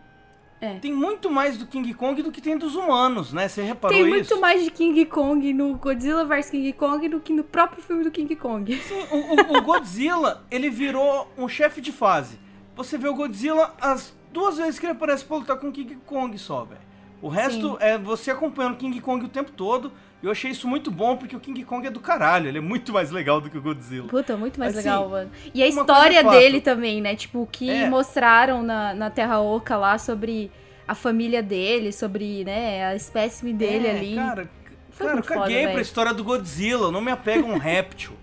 [0.61, 0.79] É.
[0.79, 3.46] Tem muito mais do King Kong do que tem dos humanos, né?
[3.46, 4.05] Você reparou isso?
[4.05, 7.83] Tem muito mais de King Kong no Godzilla vs King Kong do que no próprio
[7.83, 8.74] filme do King Kong.
[8.81, 12.38] Sim, o, o, o Godzilla, ele virou um chefe de fase.
[12.74, 15.96] Você vê o Godzilla as duas vezes que ele aparece pra lutar com o King
[16.07, 16.81] Kong só, velho.
[17.20, 17.76] O resto Sim.
[17.81, 19.92] é você acompanhando King Kong o tempo todo.
[20.22, 22.48] Eu achei isso muito bom, porque o King Kong é do caralho.
[22.48, 24.09] Ele é muito mais legal do que o Godzilla.
[24.09, 25.31] Puta, muito mais assim, legal, mano.
[25.55, 27.14] E a história dele também, né?
[27.14, 27.88] Tipo, o que é.
[27.88, 30.50] mostraram na, na Terra Oca lá sobre
[30.88, 34.14] a família dele, sobre, né, a espécime dele é, ali.
[34.14, 34.50] Cara,
[34.90, 36.90] Foi cara eu caguei foda, pra história do Godzilla.
[36.90, 38.14] Não me apega um réptil.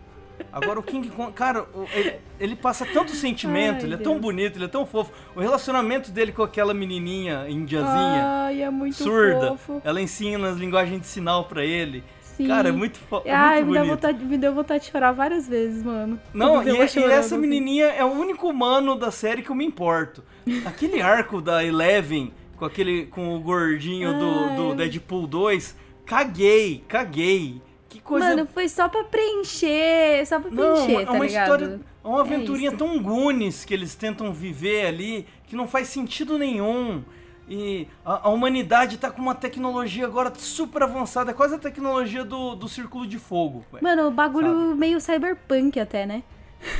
[0.51, 4.10] Agora o King Kong, cara, ele, ele passa tanto sentimento, Ai, ele é Deus.
[4.10, 5.12] tão bonito, ele é tão fofo.
[5.36, 9.82] O relacionamento dele com aquela menininha indiazinha Ai, é muito surda, fofo.
[9.84, 12.03] ela ensina as linguagens de sinal para ele.
[12.21, 12.47] Sim.
[12.47, 13.27] Cara, é muito, fofo.
[13.29, 16.19] Ai, muito me, deu vontade, me deu vontade de chorar várias vezes, mano.
[16.34, 17.38] Não, e, e, essa assim.
[17.38, 20.23] menininha é o único humano da série que eu me importo.
[20.65, 25.75] Aquele arco da Eleven com aquele com o gordinho do, do Deadpool 2,
[26.06, 27.62] caguei, caguei.
[27.93, 28.29] Que coisa.
[28.29, 31.43] Mano, foi só pra preencher, só pra preencher, Não, tá é uma ligado?
[31.43, 35.89] história, é uma aventurinha é tão Goonies que eles tentam viver ali, que não faz
[35.89, 37.03] sentido nenhum.
[37.47, 42.25] E a, a, humanidade tá com uma tecnologia agora super avançada, é quase a tecnologia
[42.25, 43.63] do, do Círculo de Fogo.
[43.79, 44.79] Mano, o bagulho sabe?
[44.79, 46.23] meio cyberpunk até, né?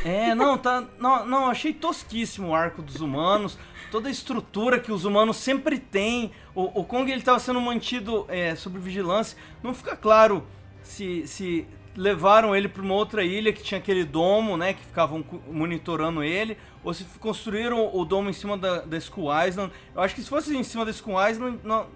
[0.04, 0.84] É, não, tá.
[0.98, 3.56] Não, não, achei tosquíssimo o arco dos humanos
[3.92, 6.32] toda a estrutura que os humanos sempre têm.
[6.56, 9.38] O, o Kong ele estava sendo mantido é, sob vigilância.
[9.62, 10.44] Não fica claro
[10.84, 15.24] se, se levaram ele para uma outra ilha que tinha aquele domo, né, que ficavam
[15.50, 19.72] monitorando ele, ou se construíram o domo em cima da, da Skull Island.
[19.96, 21.88] Eu acho que se fosse em cima da Skull Island, não,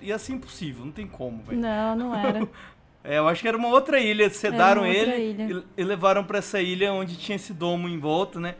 [0.00, 1.60] ia ser impossível, não tem como, velho.
[1.60, 2.48] Não, não era.
[3.02, 5.10] é, eu acho que era uma outra ilha, sedaram ele
[5.76, 8.54] e, e, levaram para essa ilha onde tinha esse domo em volta, né?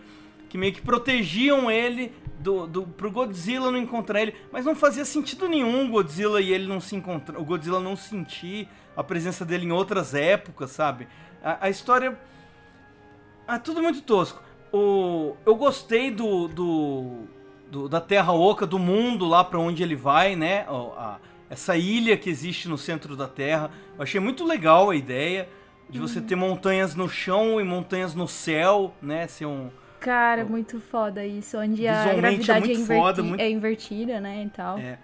[0.48, 5.04] Que meio que protegiam ele do, do, pro Godzilla não encontrar ele, mas não fazia
[5.04, 9.64] sentido nenhum Godzilla e ele não se encontrar, o Godzilla não sentir a presença dele
[9.66, 11.06] em outras épocas, sabe?
[11.42, 12.18] A, a história
[13.46, 14.42] é tudo muito tosco.
[14.72, 17.12] o, eu gostei do, do,
[17.70, 20.66] do- da Terra Oca, do mundo lá pra onde ele vai, né?
[20.68, 21.18] A-
[21.50, 23.70] essa ilha que existe no centro da Terra.
[23.96, 25.48] Eu achei muito legal a ideia
[25.88, 29.26] de você ter montanhas no chão e montanhas no céu, né?
[29.26, 29.70] Ser um.
[29.98, 34.20] Cara, muito foda isso, onde a é gravidade é, muito inverti- foda, muito- é invertida,
[34.20, 34.78] né, e tal.
[34.78, 34.98] É.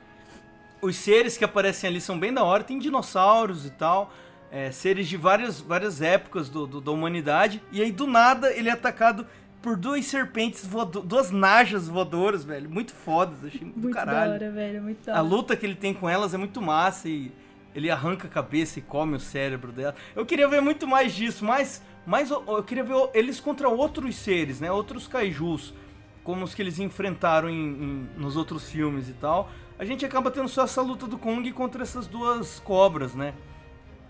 [0.84, 4.12] Os seres que aparecem ali são bem da hora, tem dinossauros e tal.
[4.50, 7.60] é, seres de várias, várias épocas do, do- da humanidade.
[7.72, 9.26] E aí, do nada, ele é atacado
[9.60, 12.70] por duas serpentes, voado- duas najas voadoras, velho.
[12.70, 14.28] Muito fodas, achei muito, Muito caralho.
[14.28, 15.22] da hora, velho, muito da A hora.
[15.28, 17.32] luta que ele tem com elas é muito massa e
[17.74, 19.96] ele arranca a cabeça e come o cérebro dela.
[20.14, 24.14] Eu queria ver muito mais disso, mas, mas eu, eu queria ver eles contra outros
[24.14, 24.70] seres, né?
[24.70, 25.74] Outros kaijus,
[26.22, 29.50] como os que eles enfrentaram em- em- nos outros filmes e tal.
[29.84, 33.34] A gente acaba tendo só essa luta do Kong contra essas duas cobras, né?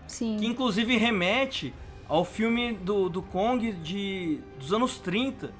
[0.07, 0.37] Sim.
[0.39, 1.73] Que inclusive remete
[2.07, 5.51] ao filme do, do Kong de, dos anos 30.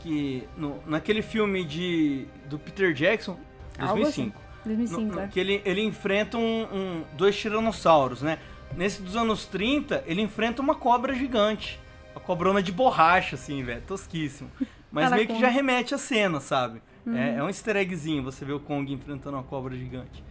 [0.00, 3.38] Que no, naquele filme de, do Peter Jackson,
[3.78, 4.40] Algo 2005.
[4.64, 5.28] 2005, No- no- é.
[5.28, 8.38] que ele, ele enfrenta um, um- dois tiranossauros, né?
[8.76, 11.78] Nesse dos anos 30, ele enfrenta uma cobra gigante.
[12.16, 13.82] Uma cobrona de borracha, assim, velho.
[13.82, 14.50] Tosquíssimo.
[14.90, 16.82] Mas Cara, meio que já remete à cena, sabe?
[17.04, 17.16] Uhum.
[17.16, 20.22] É, é um easter eggzinho você vê o Kong enfrentando uma cobra gigante.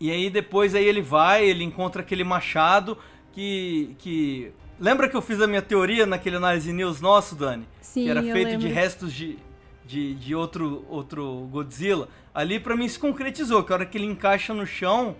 [0.00, 2.96] E aí depois aí ele vai, ele encontra aquele machado
[3.32, 3.94] que.
[3.98, 4.52] que...
[4.78, 7.66] Lembra que eu fiz a minha teoria naquele análise news nosso, Dani?
[7.80, 8.68] Sim, que era feito de lembro.
[8.72, 9.36] restos de,
[9.84, 12.08] de, de outro, outro Godzilla.
[12.32, 15.16] Ali pra mim se concretizou, que a hora que ele encaixa no chão,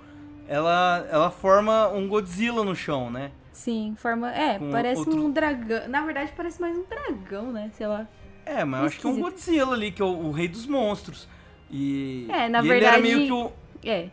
[0.47, 3.33] ela, ela forma um Godzilla no chão, né?
[3.51, 4.33] Sim, forma.
[4.33, 5.89] É, Com parece outro- um dragão.
[5.89, 7.69] Na verdade, parece mais um dragão, né?
[7.75, 8.07] Sei lá.
[8.49, 9.21] É, mas eu acho que é um.
[9.21, 11.29] Godzilla ali, que é o, o rei dos monstros.
[11.71, 13.53] E, É, na e ele era verdade- meio que o,
[13.85, 14.09] É.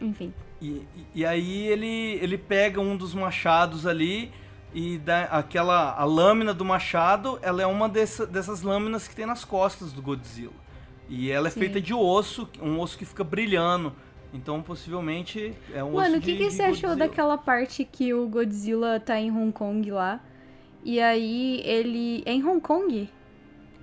[0.00, 0.32] Enfim.
[0.62, 0.82] E,
[1.14, 4.30] e- aí ele, ele pega um dos machados ali
[4.72, 9.26] e dá aquela a lâmina do machado, ela é uma dessa- dessas lâminas que tem
[9.26, 10.52] nas costas do Godzilla.
[11.08, 11.60] E ela é Sim.
[11.60, 13.92] feita de osso, um osso que fica brilhando.
[14.32, 16.96] Então possivelmente é um osso Mano, o de, que, que de você achou Godzilla.
[17.08, 20.20] daquela parte que o Godzilla tá em Hong Kong lá?
[20.84, 22.22] E aí ele.
[22.26, 23.08] É em Hong Kong?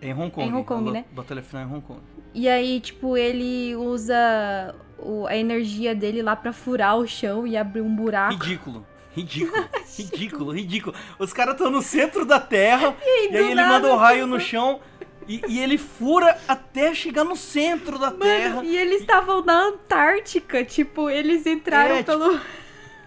[0.01, 0.47] Em Hong Kong.
[0.47, 1.05] em Hong Kong, né?
[1.11, 1.99] Batalha final em Hong Kong.
[2.33, 7.55] E aí, tipo, ele usa o- a energia dele lá pra furar o chão e
[7.57, 8.33] abrir um buraco.
[8.33, 8.85] Ridículo.
[9.13, 9.65] Ridículo,
[9.97, 10.95] ridículo, ridículo.
[11.19, 14.25] Os caras estão no centro da Terra e, do aí ele nada, manda o raio
[14.25, 14.79] no chão
[15.27, 18.55] e, e ele fura até chegar no centro da Terra.
[18.55, 22.39] Mano, e eles estavam na Antártica, tipo, eles entraram É, tipo, pelo.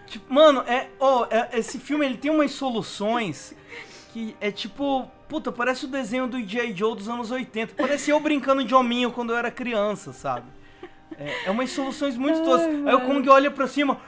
[0.07, 3.55] Tipo, mano, é, ó, é- esse filme ele tem umas soluções
[4.15, 6.73] que é tipo, puta, parece o desenho do J.
[6.73, 7.75] Joe dos anos 80.
[7.77, 10.47] Parece eu brincando de hominho quando eu era criança, sabe?
[11.19, 12.87] É, é umas soluções muito toscas.
[12.87, 13.01] Aí o.
[13.01, 13.99] Kong olha pra cima,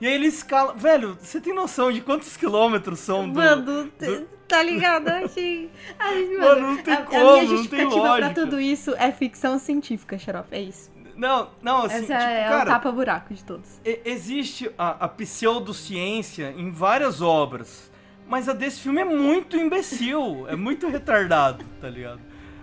[0.00, 0.74] e aí ele escala.
[0.74, 3.34] Velho, você tem noção de quantos quilômetros são do.
[3.38, 5.08] Mano, do- tá ligado?
[5.08, 5.70] Achei.
[5.98, 8.94] Ai, mano, Mano, não tem a, a como, minha não tem justificativa pra tudo isso
[8.96, 10.48] é ficção científica, Xarope.
[10.52, 10.90] É isso.
[11.16, 13.80] Não, não, assim, Essa tipo, é o cara, tapa-buraco de todos.
[14.04, 17.90] Existe a, a pseudociência em várias obras,
[18.28, 22.20] mas a desse filme é muito imbecil, é muito retardado, tá ligado?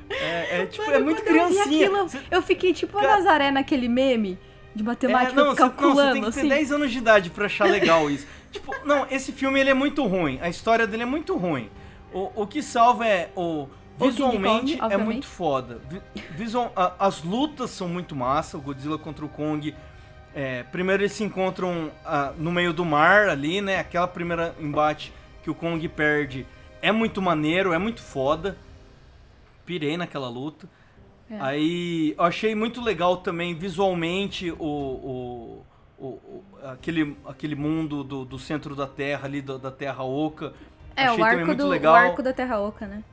[0.10, 1.64] É, é, tipo, é Mano, muito quando eu criancinha.
[1.88, 4.38] aquilo, Cê- eu fiquei tipo a Nazaré naquele meme
[4.76, 6.50] de matemática é, não, cê- não, você calculando, tem que ter assim.
[6.50, 8.28] 10 anos de idade pra achar legal isso.
[8.52, 11.70] tipo, não, esse filme ele é muito ruim, a história dele é muito ruim.
[12.14, 15.80] O, o que salva é o visualmente Kong, é muito foda.
[15.90, 16.02] Vi-
[16.32, 19.74] Visual, a- as lutas são muito massa, o Godzilla contra o Kong.
[20.36, 23.80] é, primeiro eles se encontram ah, no meio do mar ali, né?
[23.80, 25.14] Aquela primeira embate
[25.44, 26.48] que o Kong perde
[26.82, 28.58] é muito maneiro, é muito foda.
[29.66, 30.68] Pirei naquela luta.
[31.30, 31.38] É.
[31.40, 35.64] Aí eu achei muito legal também visualmente o, o,
[35.98, 40.54] o- o- aquele, aquele mundo do, do centro da Terra ali, da, da Terra Oca.
[40.96, 41.94] É, achei o arco, muito do, legal.
[41.94, 43.04] o arco da Terra Oca, né?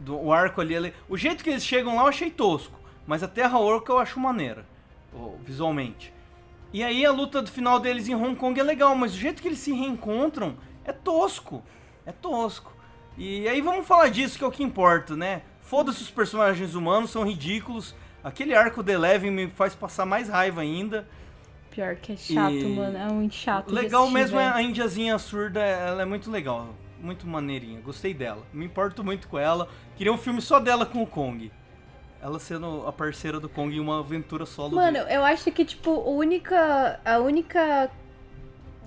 [0.00, 2.78] Do, o arco ali, ali- O jeito que eles chegam lá eu achei tosco.
[3.06, 4.64] Mas a Terra Oca eu acho maneira.
[5.44, 6.12] Visualmente.
[6.72, 9.40] E aí a luta do final deles em Hong Kong é legal, mas o jeito
[9.40, 11.62] que eles se reencontram é tosco.
[12.06, 12.72] É tosco.
[13.16, 15.42] E aí vamos falar disso que é o que importa, né?
[15.60, 17.94] Foda-se os personagens humanos, são ridículos.
[18.22, 21.06] Aquele arco de Eleven me faz passar mais raiva ainda.
[21.70, 22.96] Pior que é chato, E- mano.
[22.96, 23.72] É muito chato.
[23.72, 26.68] legal mesmo é a indiazinha surda, ela é muito legal.
[27.00, 28.42] Muito maneirinha, gostei dela.
[28.52, 29.68] Me importo muito com ela.
[29.96, 31.50] Queria um filme só dela com o Kong.
[32.22, 35.14] Ela sendo a parceira do Kong em uma aventura solo Mano, dele.
[35.14, 37.90] eu acho que, tipo, a única, a única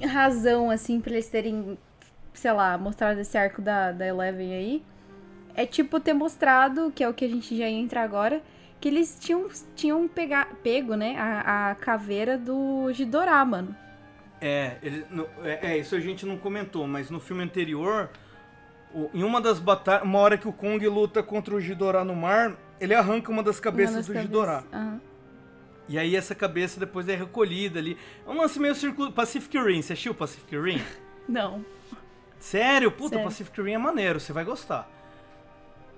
[0.03, 1.77] razão, assim, pra eles terem,
[2.37, 4.83] sei lá, mostrado esse arco da, da Eleven aí,
[5.55, 8.41] é, tipo, ter mostrado, que é o que a gente já ia entrar agora,
[8.79, 13.75] que eles tinham, tinham pega, pego, né, a, a caveira do Ghidorah, mano.
[14.39, 18.09] É, ele, no- é, é, isso a gente não comentou, mas no filme anterior,
[18.93, 22.15] o- em uma das batalhas, uma hora que o Kong luta contra o Ghidorah no
[22.15, 24.65] mar, ele arranca uma das cabeças Uma das do cabeças.
[24.71, 25.01] Aham.
[25.89, 27.97] E aí essa cabeça depois é recolhida ali.
[28.25, 29.81] É um lance meio círculo Pacific Rim.
[29.81, 30.81] Você assistiu Pacific Rim?
[31.27, 31.63] Não.
[32.39, 32.91] Sério?
[32.91, 33.23] Puta, Sério.
[33.25, 34.89] Pacific Rim é maneiro, você vai gostar.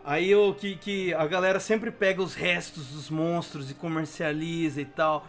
[0.04, 4.86] Aí o que, que a galera sempre pega os restos dos monstros e comercializa e
[4.86, 5.28] tal.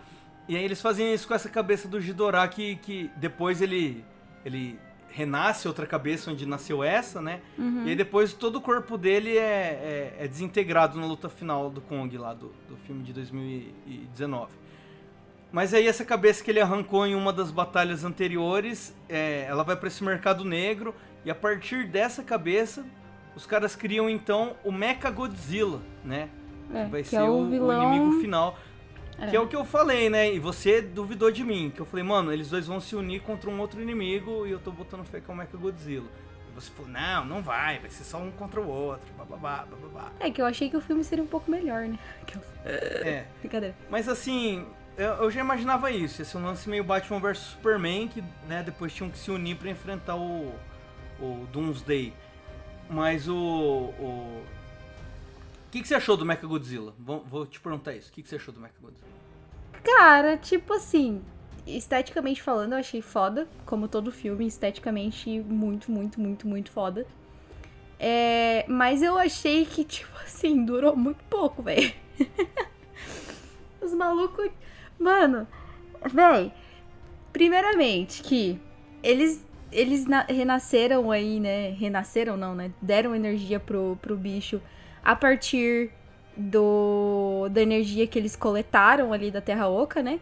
[0.48, 4.04] E aí eles fazem isso com essa cabeça do Ghidorah que, que depois ele
[4.44, 4.78] ele
[5.10, 7.40] renasce outra cabeça onde nasceu essa, né?
[7.58, 7.84] Uhum.
[7.84, 11.80] E aí depois todo o corpo dele é, é, é desintegrado na luta final do
[11.80, 14.52] Kong lá do, do filme de 2019.
[15.52, 19.76] Mas aí essa cabeça que ele arrancou em uma das batalhas anteriores, é, ela vai
[19.76, 20.94] para esse mercado negro
[21.24, 22.84] e a partir dessa cabeça
[23.34, 26.28] os caras criam então o Mecha Godzilla, né?
[26.72, 28.56] É, vai que ser é o o, o vilão- inimigo final.
[29.18, 29.26] É.
[29.26, 30.32] Que é o que eu falei, né?
[30.32, 31.70] E você duvidou de mim.
[31.74, 34.58] Que eu falei, mano, eles dois vão se unir contra um outro inimigo e eu
[34.58, 36.06] tô botando fé que é o Mecha Godzilla.
[36.50, 40.10] E você falou, não, não vai, vai ser só um contra o outro, bababá, bababá.
[40.20, 41.98] É que eu achei que o filme seria um pouco melhor, né?
[42.64, 43.74] É, Brincadeira.
[43.90, 44.66] mas assim,
[45.00, 46.22] eu, eu já imaginava isso.
[46.22, 49.70] Esse um lance meio Batman vs Superman, que né, depois tinham que se unir pra
[49.70, 50.54] enfrentar o,
[51.18, 52.12] o Doomsday.
[52.88, 53.28] Mas.
[53.28, 53.92] O
[55.70, 56.92] o que, que você achou do Mecha Godzilla?
[56.98, 58.10] Vou, vou te perguntar isso.
[58.10, 59.06] O que, que você achou do Mecha Godzilla?
[59.84, 61.22] Cara, tipo assim,
[61.64, 63.46] esteticamente falando, eu achei foda.
[63.64, 67.06] Como todo filme, esteticamente muito, muito, muito, muito foda.
[68.00, 71.94] É, mas eu achei que, tipo assim, durou muito pouco, velho.
[73.80, 74.50] Os malucos.
[75.00, 75.46] Mano,
[76.12, 76.52] véi.
[77.32, 78.60] Primeiramente, que
[79.02, 79.44] eles.
[79.72, 81.70] Eles na- renasceram aí, né?
[81.78, 82.72] Renasceram não, né?
[82.82, 84.60] Deram energia pro, pro bicho
[85.02, 85.90] a partir
[86.36, 90.18] do da energia que eles coletaram ali da Terra Oca, né?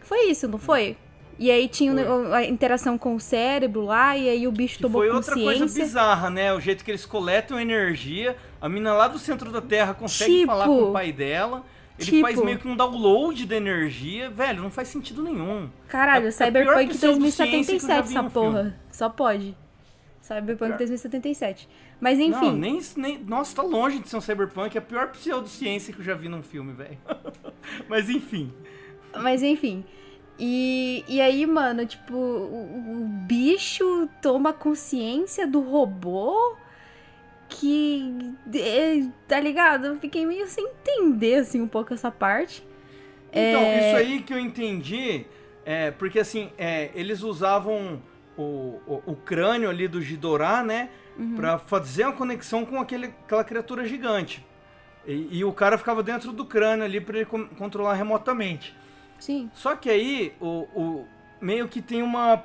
[0.00, 0.96] Foi isso, não foi?
[1.40, 4.82] E aí tinha o- a interação com o cérebro lá, e aí o bicho Que
[4.82, 5.82] tomou foi outra coisa consciência.
[5.84, 6.52] bizarra, né?
[6.54, 8.36] O jeito que eles coletam energia.
[8.60, 11.64] A mina lá do centro da Terra consegue Tipo- falar com o pai dela.
[11.98, 14.30] Ele tipo- faz meio que um download da energia.
[14.30, 15.68] Velho, não faz sentido nenhum.
[15.88, 18.78] Caralho, É- é Cyberpunk já 2077, vi essa porra.
[18.90, 19.56] Só pode.
[20.20, 20.78] Cyberpunk Pior.
[20.78, 21.68] 2077.
[22.00, 22.46] Mas enfim.
[22.46, 23.18] Não, nem, nem.
[23.18, 24.76] Nossa, tá longe de ser um cyberpunk.
[24.76, 26.98] É a pior pseudociência que eu já vi num filme, velho.
[27.88, 28.52] Mas enfim.
[29.20, 29.84] Mas enfim.
[30.38, 36.56] E, e aí, mano, tipo, o, o bicho toma consciência do robô
[37.52, 38.34] que.
[38.54, 39.86] é, tá ligado?
[39.86, 42.66] Eu fiquei meio sem entender, assim, um pouco essa parte.
[43.30, 43.88] Então, É.
[43.88, 45.24] isso aí que eu entendi
[45.64, 48.02] é porque assim, é, eles usavam
[48.36, 50.90] o, o, o crânio ali do Ghidorah, né?
[51.18, 51.36] Uhum.
[51.36, 54.44] Pra fazer uma conexão com aquele, aquela criatura gigante.
[55.06, 58.74] E, e o cara ficava dentro do crânio ali pra ele con- controlar remotamente.
[59.18, 59.50] Sim.
[59.54, 61.06] Só que aí, o, o-
[61.40, 62.42] meio que tem uma,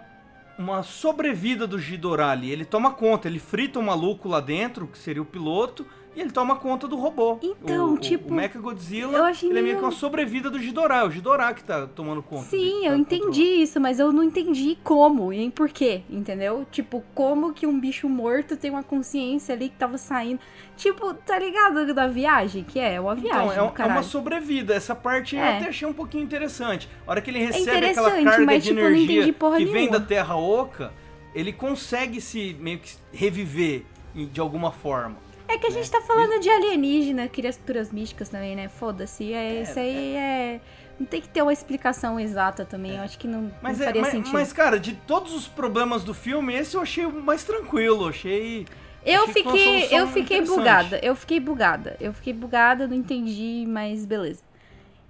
[0.58, 2.52] uma sobrevida do Ghidorah ali.
[2.52, 5.86] Ele toma conta, ele frita o maluco lá dentro, que seria o piloto,
[6.18, 7.38] e ele toma conta do robô.
[7.44, 10.58] Então, o, tipo, O Mecha Godzilla, eu achei ele é meio que uma sobrevida do
[10.58, 11.02] Ghidorah.
[11.02, 12.46] É o Ghidorah que tá tomando conta.
[12.46, 13.62] Sim, dele, eu tá entendi controlando.
[13.64, 16.66] isso, mas eu não entendi como e por quê, entendeu?
[16.72, 20.40] Tipo, como que um bicho morto tem uma consciência ali que tava saindo.
[20.76, 22.64] Tipo, tá ligado da viagem?
[22.64, 24.74] Que é, uma viagem, Então, é, um- é uma sobrevida.
[24.74, 25.58] Essa parte eu É.
[25.58, 26.90] até achei um pouquinho interessante.
[27.06, 29.74] A hora que ele recebe aquela interessante, carga mas, de tipo, eu energia que vem
[29.74, 30.00] nenhuma.
[30.00, 30.92] da Terra Oca,
[31.36, 33.84] ele consegue se meio que reviver
[34.16, 35.27] em- de alguma forma.
[35.48, 38.68] É que a gente tá falando de alienígena, criaturas místicas também, né?
[38.68, 39.32] Foda-se.
[39.34, 40.62] É, isso aí é.
[41.00, 42.96] Não tem que ter uma explicação exata também.
[42.96, 44.34] Eu acho que não, Mas, não é, faria mas, sentido.
[44.34, 48.08] mas, cara, de todos os problemas do filme, esse eu achei o mais tranquilo.
[48.08, 48.66] Achei.
[49.06, 51.00] eu achei fiquei, eu fiquei bugada.
[51.04, 51.96] Eu fiquei bugada.
[52.00, 54.42] Eu fiquei bugada, não entendi, mas beleza.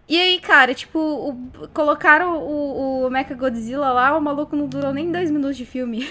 [0.10, 4.94] E aí, cara, tipo, o- colocaram o, o Mecha Godzilla lá, o maluco não durou
[4.94, 6.08] nem dois minutos de filme.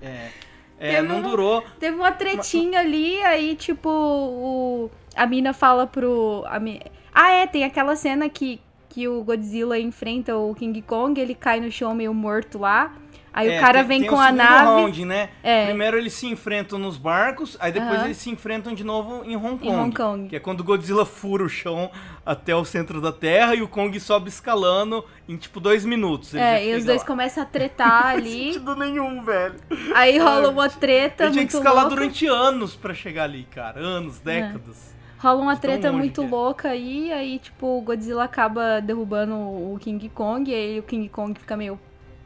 [0.00, 0.28] É,
[0.86, 1.64] é, Teve não uma- durou.
[1.78, 6.44] Teve uma tretinha ali, aí, tipo, o, a mina fala pro.
[6.46, 6.80] a mi-
[7.12, 11.60] Ah, é, tem aquela cena que, que o Godzilla enfrenta o King Kong, ele cai
[11.60, 12.92] no chão meio morto lá.
[13.36, 14.64] Aí É, o cara tem- vem tem com a nave.
[14.64, 15.28] round, né?
[15.42, 15.64] É.
[15.66, 19.58] Primeiro eles se enfrentam nos barcos, aí depois eles se enfrentam de novo em Hong
[19.58, 19.66] Kong.
[19.66, 20.28] Em Hong Kong.
[20.28, 21.90] Que é quando o Godzilla fura o chão
[22.24, 26.32] até o centro da Terra e o Kong sobe escalando em tipo dois minutos.
[26.34, 27.06] É, e os dois lá.
[27.08, 28.52] começam a tretar Não ali.
[28.52, 29.56] sentido nenhum, velho.
[29.94, 33.80] Aí rola uma treta Ele tinha que escalar durante anos pra chegar ali, cara.
[33.80, 34.94] Anos, décadas.
[35.18, 36.26] Rola uma treta muito é.
[36.28, 41.08] louca aí, aí, tipo, o Godzilla acaba derrubando o King Kong, e aí o King
[41.08, 41.80] Kong fica meio,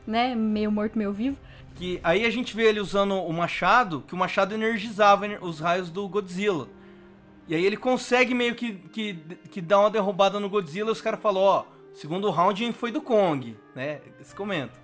[0.08, 1.36] né, meio morto, meio vivo.
[1.74, 5.60] Que aí a gente vê ele usando o machado, que o machado energizava ener- os
[5.60, 6.66] raios do Godzilla.
[7.46, 9.14] E aí ele consegue meio que, que,
[9.50, 13.00] que dar uma derrubada no Godzilla e os caras falam, ó, segundo round foi do
[13.00, 14.00] Kong, né?
[14.16, 14.76] Eles comentam.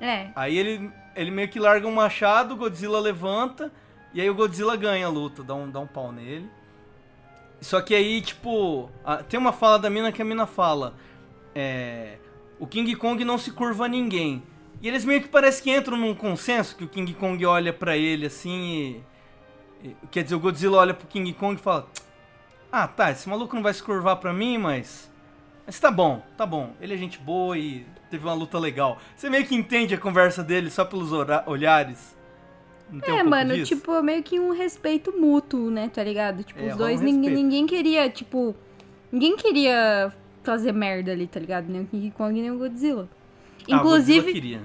[0.00, 3.70] É, Aí ele, ele meio que larga um machado, o Godzilla levanta,
[4.14, 6.48] e aí o Godzilla ganha a luta, dá um, dá um pau nele.
[7.60, 10.94] Só que aí, tipo, a- tem uma fala da mina que a mina fala:
[11.54, 12.16] é,
[12.60, 14.42] o King Kong não se curva a ninguém.
[14.80, 17.96] E eles meio que parece que entram num consenso que o King Kong olha pra
[17.96, 19.02] ele assim
[19.82, 21.88] e, e- Quer dizer, o Godzilla olha pro King Kong e fala:
[22.70, 25.10] Ah, tá, esse maluco não vai se curvar pra mim, mas.
[25.66, 26.72] Mas tá bom, tá bom.
[26.80, 28.98] Ele é gente boa e teve uma luta legal.
[29.16, 31.12] Você meio que entende a conversa dele só pelos
[31.46, 32.16] olhares.
[32.90, 33.76] Não tem um É, pouco mano, disso?
[33.76, 36.42] tipo, meio que um respeito mútuo, né, tá ligado?
[36.42, 38.56] Tipo, É, os rola um dois, ninguém, ninguém queria, tipo,
[39.12, 40.12] ninguém queria
[40.42, 41.68] fazer merda ali, tá ligado?
[41.68, 43.08] Nem o King Kong, nem o Godzilla.
[43.70, 44.60] Ah, o Godzilla Inclusive, queria.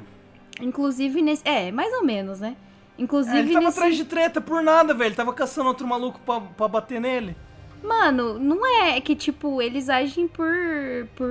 [0.61, 2.55] inclusive nesse, é, mais ou menos, né?
[2.97, 5.09] Inclusive É, ele tava nesse, atrás de treta por nada, velho.
[5.09, 7.35] Ele tava caçando outro maluco pra, pra bater nele.
[7.83, 10.47] mano, não é que, tipo, eles agem por,
[11.15, 11.29] por,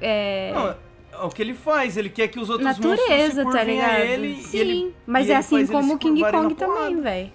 [0.00, 0.52] é...
[0.54, 3.64] Não, é o que ele faz, ele quer que os outros monstros se natureza, tá
[3.64, 3.90] ligado?
[3.90, 4.42] a ele.
[4.42, 7.32] Sim, ele, mas é assim como o King Kong também, velho.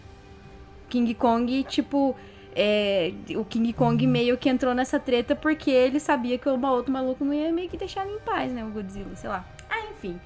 [0.88, 2.16] King Kong, tipo,
[2.56, 6.92] é, o King Kong meio que entrou nessa treta porque ele sabia que o outro
[6.92, 8.64] maluco não ia meio que deixar ele em paz, né?
[8.64, 9.46] O Godzilla, sei lá.
[9.70, 10.20] Ah, enfim.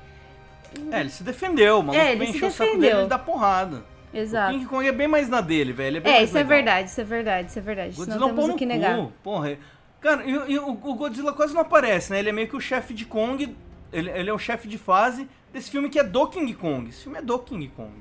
[0.91, 3.84] É, ele se defendeu, o maluco É, ele encher o saco dele e dá porrada.
[4.13, 4.53] O Exato.
[4.53, 6.01] King Kong é bem mais na dele, velho.
[6.03, 6.55] É É, isso é legal.
[6.57, 7.95] verdade, isso é verdade, isso é verdade.
[7.95, 8.97] Godzilla não é temos o que negar.
[8.97, 9.51] cu, porra.
[9.51, 9.57] é-
[10.01, 12.19] Cara, e, e o, o Godzilla quase não aparece, né?
[12.19, 13.55] Ele é meio que o chefe de Kong,
[13.91, 16.89] ele, ele é o chefe de fase desse filme que é do King Kong.
[16.89, 17.91] Esse filme é do King Kong.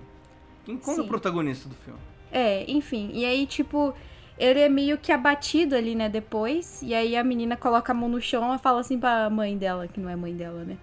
[0.64, 1.06] King Kong é Sim.
[1.06, 1.98] o protagonista do filme.
[2.30, 3.10] É, enfim.
[3.14, 3.94] E aí, tipo,
[4.38, 6.82] ele é meio que abatido ali, né, depois.
[6.82, 9.86] E aí a menina coloca a mão no chão e fala assim pra mãe dela,
[9.86, 10.76] que não é mãe dela, né?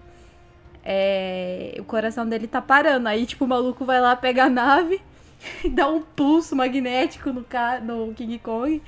[0.84, 3.08] É, o coração dele tá parando.
[3.08, 5.00] Aí, tipo, o maluco vai lá, pega a nave
[5.64, 7.80] e dá um pulso magnético no, ca...
[7.80, 8.82] no King Kong.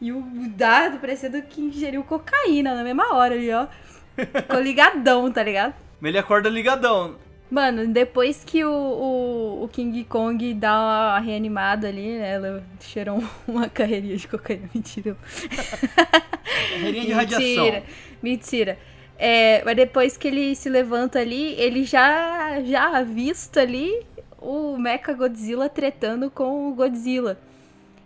[0.00, 3.66] E o dado parecendo que ingeriu cocaína na mesma hora ali, ó.
[4.14, 5.74] Ficou ligadão, tá ligado?
[6.00, 7.16] Mas ele acorda ligadão.
[7.50, 12.34] Mano, depois que o, o, o King Kong dá uma reanimada ali, né?
[12.34, 14.68] Ela cheirou uma carreirinha de cocaína.
[14.74, 15.16] Mentira.
[16.72, 17.64] Carreirinha de radiação.
[17.64, 17.82] Mentira.
[18.22, 18.78] Mentira.
[19.18, 24.04] É, mas depois que ele se levanta ali, ele já, já avista ali
[24.38, 27.38] o Mecha Godzilla tretando com o Godzilla.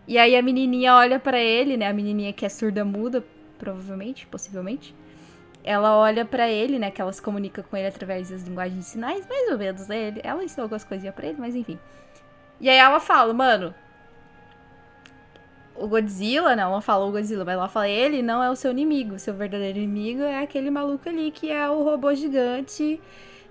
[0.06, 1.88] E aí a menininha olha pra ele, né?
[1.88, 3.24] A menininha que é surda muda,
[3.58, 4.94] provavelmente, possivelmente.
[5.62, 6.90] Ela olha pra ele, né?
[6.90, 10.08] Que ela se comunica com ele através das linguagens de sinais, mais ou menos, né?
[10.08, 11.78] Ele- Ela ensinou algumas coisinhas pra ele, mas enfim.
[12.60, 13.74] E aí ela fala, mano,
[15.74, 18.70] o Godzilla, não, ela fala o Godzilla, mas ela fala, ele não é o seu
[18.70, 19.18] inimigo.
[19.18, 23.00] Seu verdadeiro inimigo é aquele maluco ali que é o robô gigante,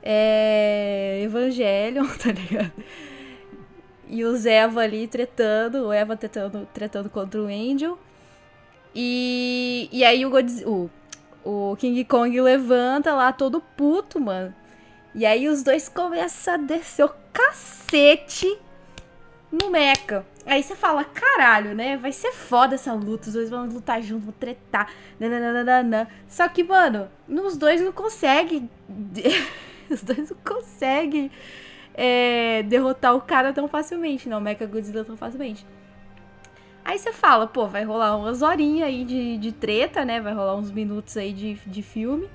[0.04, 1.22] é.
[1.24, 2.72] Evangelion, tá ligado?
[4.08, 7.98] E os Eva ali tretando, o Eva tretando, tretando contra o Angel.
[8.94, 10.90] E, e aí o, Godzi- o,
[11.44, 14.54] o King Kong levanta lá todo puto, mano.
[15.14, 18.58] E aí os dois começam a descer o cacete
[19.52, 20.26] no mecha.
[20.46, 21.98] Aí você fala, caralho, né?
[21.98, 23.28] Vai ser foda essa luta.
[23.28, 24.92] Os dois vão lutar juntos, vão tretar.
[25.20, 26.08] Nananana.
[26.28, 28.70] Só que, mano, os dois não conseguem.
[29.90, 31.32] Os dois não conseguem
[31.96, 34.38] é, derrotar o cara tão facilmente, não.
[34.38, 35.66] O Mecha Godzilla tão facilmente.
[36.90, 40.20] Aí você fala, pô, vai rolar umas horinhas aí de, de treta, né?
[40.20, 42.28] Vai rolar uns minutos aí de, de filme.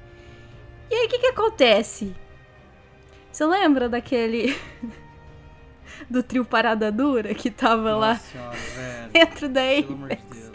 [0.89, 2.15] E aí o que que acontece?
[3.33, 4.57] Você lembra daquele.
[6.09, 9.11] do trio Parada Dura que tava lá Nossa senhora, velho.
[9.13, 10.37] dentro da Pelo amor de Apex?
[10.39, 10.53] Deus.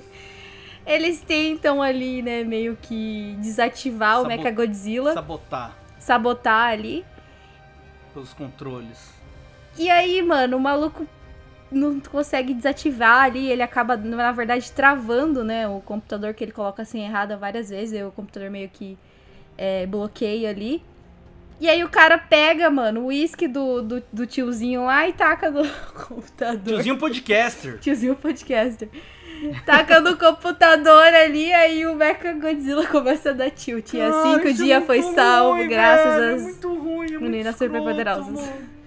[0.85, 7.05] Eles tentam ali, né, meio que desativar o Sabo- Mecha Godzilla, Sabotar sabotar ali.
[8.13, 9.13] pelos controles.
[9.77, 11.05] E aí, mano, o maluco
[11.71, 16.81] não consegue desativar ali, ele acaba, na verdade, travando, né, o computador que ele coloca
[16.81, 18.97] assim errada várias vezes, o computador meio que
[19.57, 20.83] é, bloqueia ali.
[21.61, 25.51] E aí o cara pega, mano, o uísque do, do, do tiozinho lá e taca
[25.51, 25.63] no
[26.07, 26.75] computador.
[26.75, 27.77] Tiozinho podcaster.
[27.79, 28.87] Tiozinho podcaster.
[29.65, 33.93] Taca no computador ali, aí o Mecha Godzilla começa a dar tilt.
[33.93, 36.41] E assim Cara, que o é dia foi salvo, ruim, graças velho, É às.
[36.41, 38.27] muito ruim, é muito meninas escroto, superpoderosas.
[38.33, 38.78] mano.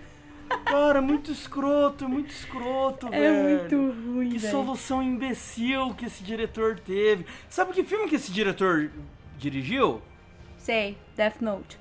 [0.65, 3.49] Cara, muito escroto, é muito escroto, É velho.
[3.77, 3.77] muito
[4.07, 4.51] ruim, Que velho.
[4.51, 7.27] solução imbecil que esse diretor teve.
[7.49, 8.91] Sabe que filme que esse diretor
[9.39, 10.01] dirigiu?
[10.59, 11.79] Sei, Death Note.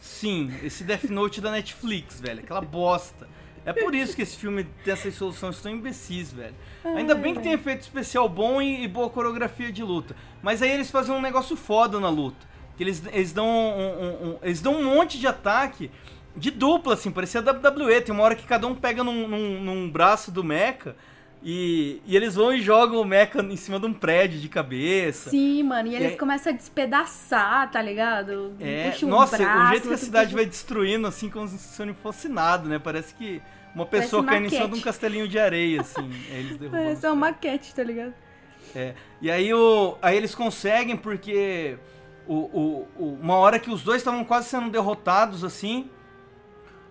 [0.00, 2.40] Sim, esse Death Note da Netflix, velho.
[2.40, 3.28] Aquela bosta.
[3.64, 6.54] É por isso que esse filme tem essas soluções tão imbecis, velho.
[6.84, 10.14] Ainda bem que tem efeito especial bom e, e boa coreografia de luta.
[10.42, 12.46] Mas aí eles fazem um negócio foda na luta.
[12.76, 15.90] Que eles, eles dão um, um- um- eles dão um monte de ataque
[16.36, 18.00] de dupla, assim, parecia WWE.
[18.02, 20.94] Tem uma hora que cada um pega num, num- num braço do mecha
[21.42, 25.30] E, e eles vão e jogam o mecha em cima de um prédio de cabeça.
[25.30, 28.52] Sim, mano, e eles aí- começam a despedaçar, tá ligado?
[28.60, 31.84] É, um nossa, braço, o jeito que a cidade puxa- vai destruindo, assim, como se
[31.84, 32.78] não fosse nada, né?
[32.78, 33.40] Parece que
[33.74, 36.10] uma pessoa caindo em cima de um castelinho de areia, assim.
[36.30, 38.14] aí eles derrubam Parece uma maquete, tá ligado?
[38.74, 41.76] É, e aí, o, aí eles conseguem porque
[42.26, 45.88] o, o, o- uma hora que os dois estavam quase sendo derrotados assim,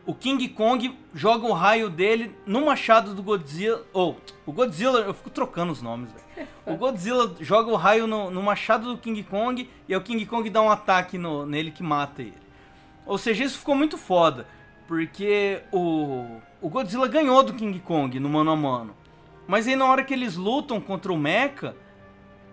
[0.05, 3.81] o King Kong joga o raio dele no machado do Godzilla.
[3.93, 6.25] Ou, o Godzilla, eu fico trocando os nomes, velho.
[6.65, 10.25] O Godzilla joga o raio no, no machado do King Kong e aí o King
[10.25, 12.33] Kong dá um ataque no- nele que mata ele.
[13.05, 14.47] Ou seja, isso ficou muito foda,
[14.87, 16.25] porque o,
[16.59, 18.95] o Godzilla ganhou do King Kong no mano a mano.
[19.47, 21.75] Mas aí na hora que eles lutam contra o Mecha,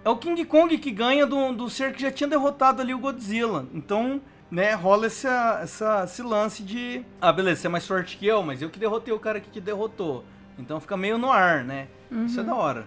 [0.04, 2.98] é o King Kong que ganha do, do ser que já tinha derrotado ali o
[2.98, 3.66] Godzilla.
[3.72, 4.20] Então,
[4.52, 7.02] né, rola essa, essa, esse lance de.
[7.18, 9.48] Ah, beleza, você é mais forte que eu, mas eu que derrotei o cara que
[9.48, 10.26] te derrotou.
[10.58, 11.88] Então fica meio no ar, né?
[12.26, 12.86] Isso é da hora.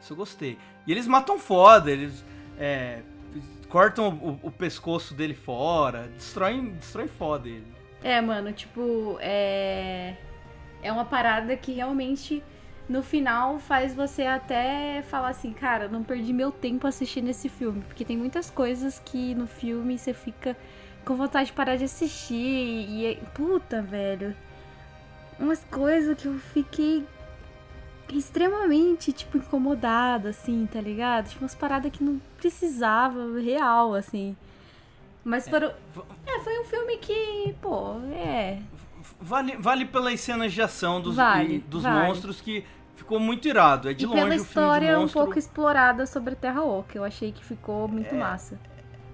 [0.00, 0.56] Isso eu gostei.
[0.86, 2.24] E eles matam foda, eles
[2.58, 3.00] é,
[3.68, 7.66] cortam o, o pescoço dele fora, destroem, destroem foda ele.
[8.02, 10.16] É, mano, tipo, é.
[10.82, 12.42] É uma parada que realmente
[12.88, 17.82] no final faz você até falar assim, cara, não perdi meu tempo assistindo esse filme.
[17.82, 20.56] Porque tem muitas coisas que no filme você fica
[21.04, 22.34] com vontade de parar de assistir.
[22.88, 23.06] E.
[23.06, 24.34] é- Puta, velho.
[25.38, 27.04] Umas coisas que eu fiquei
[28.12, 31.28] extremamente, tipo, incomodada, assim, tá ligado?
[31.28, 34.36] Tipo, umas paradas que não precisava, real, assim.
[35.24, 35.72] Mas foram.
[36.26, 38.58] É, foi um filme que, pô, é.
[39.20, 42.06] Vale, vale pelas cenas de ação dos, Vale, e dos vale.
[42.08, 42.64] monstros que
[42.96, 43.88] ficou muito irado.
[43.88, 46.96] É de e longe pela o filme de história um pouco explorada sobre Terra Oca.
[46.98, 48.58] Eu achei que ficou muito massa.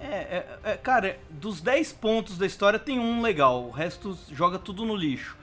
[0.01, 4.59] É, é, é, cara, dos 10 pontos da história tem um legal, o resto joga
[4.59, 5.37] tudo no lixo.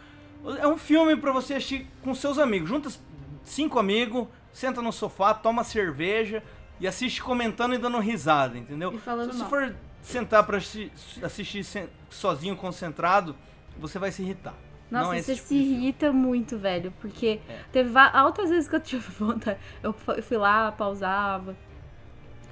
[0.60, 2.70] É um filme pra você assistir com seus amigos.
[2.70, 2.90] Junta
[3.44, 6.42] cinco amigos, senta no sofá, toma cerveja
[6.80, 8.94] e assiste comentando e dando risada, entendeu?
[8.94, 9.50] E falando Se você mal.
[9.50, 10.92] for sentar pra assi-
[11.24, 11.66] assistir
[12.10, 13.36] sozinho, concentrado,
[13.78, 14.54] você vai se irritar.
[14.92, 16.94] Não Nossa, é você tipo se irrita muito, velho.
[17.02, 17.60] Porque É.
[17.72, 19.58] teve altas vezes que eu tive vontade.
[19.82, 21.58] Eu fui lá, pausava.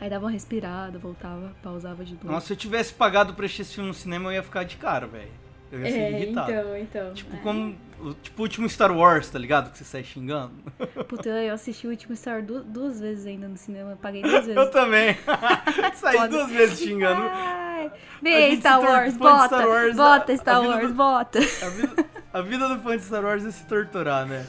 [0.04, 2.28] Aí dava uma respirada, voltava, pausava de novo.
[2.30, 4.76] Nossa, se eu tivesse pagado pra assistir esse filme no cinema, eu ia ficar de
[4.76, 5.32] cara, velho.
[5.72, 6.52] Eu ia ser é, irritado.
[6.52, 7.14] então, então.
[7.14, 7.40] Tipo, é.
[7.40, 7.76] como.
[8.02, 9.72] o- Tipo o último Star Wars, tá ligado?
[9.72, 10.52] Que você sai xingando.
[11.08, 13.92] Puta, eu assisti o último Star Wars du- duas vezes ainda no cinema.
[13.92, 14.58] eu Paguei duas vezes.
[14.58, 15.18] Eu também.
[15.96, 17.22] Saí duas vezes xingando.
[17.32, 17.90] Ai,
[18.22, 21.40] vem Star Wars, bota, Star Wars, bota Star a Wars, do- bota.
[21.40, 24.46] A vida, a vida do fã de Star Wars é se torturar, né?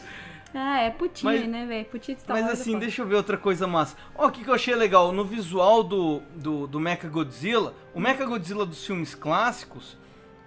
[0.54, 1.84] Ah, é putinha, Mas- né, velho?
[1.86, 2.58] Putinha de Star Mas Wars.
[2.58, 3.96] é assim, deixa eu ver outra coisa massa.
[4.14, 5.10] Ó, o que, que eu achei legal?
[5.12, 9.96] No visual do, do, do Mecha Godzilla, o Mecha Godzilla dos filmes clássicos,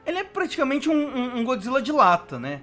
[0.06, 2.62] ele é praticamente um, um- um Godzilla de lata, né?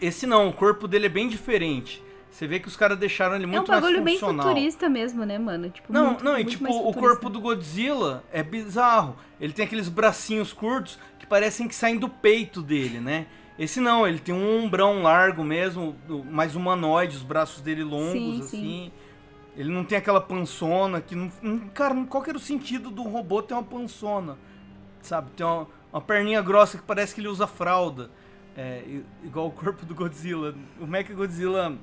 [0.00, 2.02] Esse não, o corpo dele é bem diferente.
[2.30, 4.46] Você vê que os caras deixaram ele É um muito mais bagulho bem funcional.
[4.46, 5.70] futurista mesmo, né, mano?
[5.70, 9.16] Tipo, Não, muito- não, e tipo, o corpo do Godzilla é bizarro.
[9.40, 13.26] Ele tem aqueles bracinhos curtos que parecem que saem do peito dele, né?
[13.58, 15.96] Esse não, ele tem um ombrão largo mesmo,
[16.30, 18.60] mais humanoide, os braços dele longos, Sim, assim.
[18.60, 18.92] sim.
[19.56, 21.30] Ele não tem aquela pançona que não.
[21.72, 24.36] Cara, qual que era o sentido do robô ter uma pançona?
[25.00, 25.30] Sabe?
[25.30, 28.10] Tem uma, uma perninha grossa que parece que ele usa fralda.
[28.54, 28.82] É,
[29.24, 30.54] igual o corpo do Godzilla.
[30.78, 31.74] O Mecha Godzilla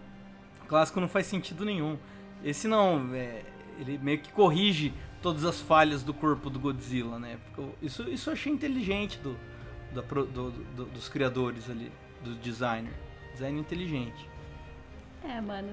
[0.67, 1.97] clássico não faz sentido nenhum.
[2.43, 3.41] Esse não, é,
[3.79, 7.37] ele meio que corrige todas as falhas do corpo do Godzilla, né?
[7.81, 9.35] Isso, isso eu achei inteligente do,
[9.93, 11.91] da do- do- dos criadores ali,
[12.23, 12.91] do designer.
[13.33, 14.29] Design inteligente.
[15.27, 15.69] É, mano.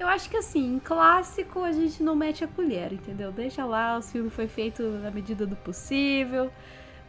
[0.00, 3.30] Eu acho que assim, em clássico a gente não mete a colher, entendeu?
[3.30, 6.50] Deixa lá, o filme foi feito na medida do possível.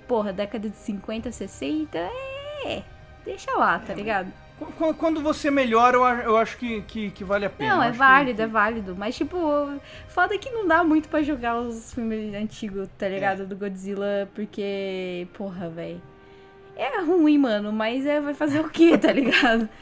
[0.08, 2.84] Porra, década de 50, 60, é.
[3.24, 4.32] Deixa lá, tá ligado?
[4.60, 7.76] Qu- qu- Quando você melhora, eu acho que, que, que vale a pena.
[7.76, 8.96] Não, é válido, que- é válido.
[8.96, 9.38] Mas, tipo,
[10.08, 13.42] foda que não dá muito pra jogar os filmes antigos, tá ligado?
[13.42, 13.46] É.
[13.46, 16.02] Do Godzilla, porque, porra, velho.
[16.76, 19.68] É ruim, mano, mas é, vai fazer o quê, tá ligado?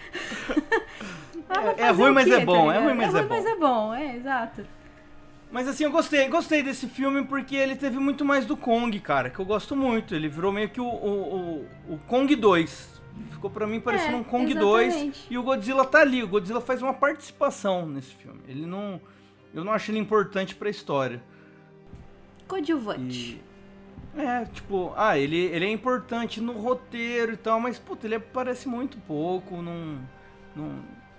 [1.49, 2.83] Ah, É- é ruim, o mas quê, é tá bom, é ligado?
[2.85, 3.35] ruim, mas é ruim, bom.
[3.35, 4.65] mas é bom, é, exato.
[5.51, 9.29] Mas assim, eu gostei, gostei desse filme porque ele teve muito mais do Kong, cara,
[9.29, 10.15] que eu gosto muito.
[10.15, 13.01] Ele virou meio que o, o, o, o Kong 2.
[13.33, 15.03] Ficou pra mim parecendo É, um Kong exatamente.
[15.03, 15.27] 2.
[15.29, 16.23] E o Godzilla tá ali.
[16.23, 18.39] O Godzilla faz uma participação nesse filme.
[18.47, 18.99] Ele não.
[19.53, 21.21] Eu não acho ele importante pra história.
[22.47, 23.39] Coadjuvante.
[23.39, 23.52] E.
[24.15, 28.67] É, tipo, ah, ele, ele é importante no roteiro e tal, mas, puta, ele aparece
[28.67, 29.97] muito pouco, não.
[30.55, 30.69] Não,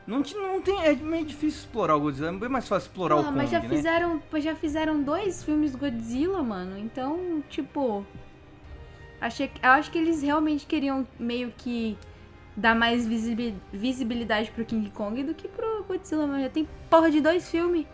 [0.06, 0.80] não, não tem.
[0.84, 3.50] É meio difícil explorar o Godzilla, é bem mais fácil explorar Porra, o Kong, mas
[3.50, 3.68] já né?
[3.68, 6.78] fizeram, mas já fizeram dois filmes do Godzilla, mano.
[6.78, 8.06] Então, tipo,
[9.20, 11.98] achei, eu acho que eles realmente queriam meio que
[12.56, 17.10] dar mais visibi- visibilidade pro King Kong do que pro, Godzilla, mas já tem porra
[17.10, 17.86] de dois filmes.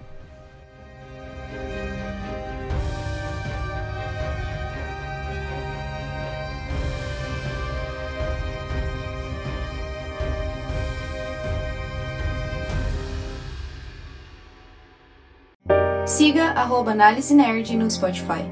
[16.30, 18.44] Siga arroba Análise Nerd no Spotify.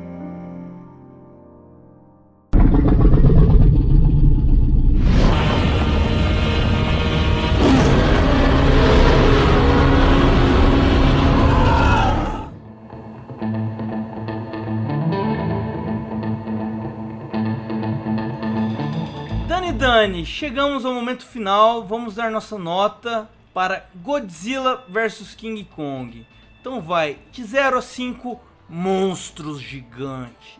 [19.46, 26.26] Dani Dani, chegamos ao momento final, vamos dar nossa nota para Godzilla vs King Kong.
[26.60, 30.58] Então vai, de 0 a 5, monstros gigantes.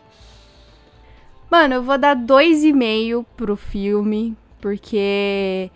[1.49, 5.71] Mano, eu vou dar dois e meio pro filme, porque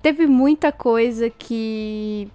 [0.00, 2.28] teve muita coisa que.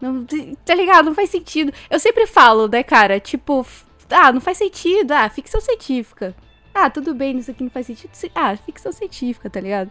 [0.00, 0.24] Não,
[0.64, 1.06] tá ligado?
[1.06, 1.72] Não faz sentido.
[1.90, 3.18] Eu sempre falo, né, cara?
[3.18, 3.66] Tipo,
[4.10, 5.12] ah, não faz sentido.
[5.12, 6.34] Ah, ficção científica.
[6.72, 8.10] Ah, tudo bem, isso aqui não faz sentido.
[8.34, 9.90] Ah, ficção científica, tá ligado?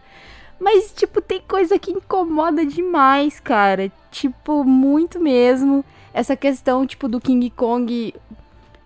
[0.58, 3.92] Mas, tipo, tem coisa que incomoda demais, cara.
[4.10, 5.84] Tipo, muito mesmo.
[6.16, 8.14] Essa questão, tipo, do King Kong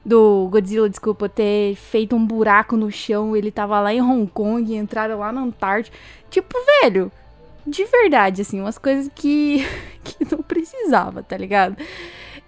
[0.04, 4.74] do Godzilla, desculpa, ter feito um buraco no chão, ele tava lá em Hong Kong,
[4.74, 5.96] entraram lá na Antártida.
[6.28, 7.12] Tipo, velho,
[7.66, 9.64] de verdade, assim, umas coisas que,
[10.02, 11.76] que não precisava, tá ligado?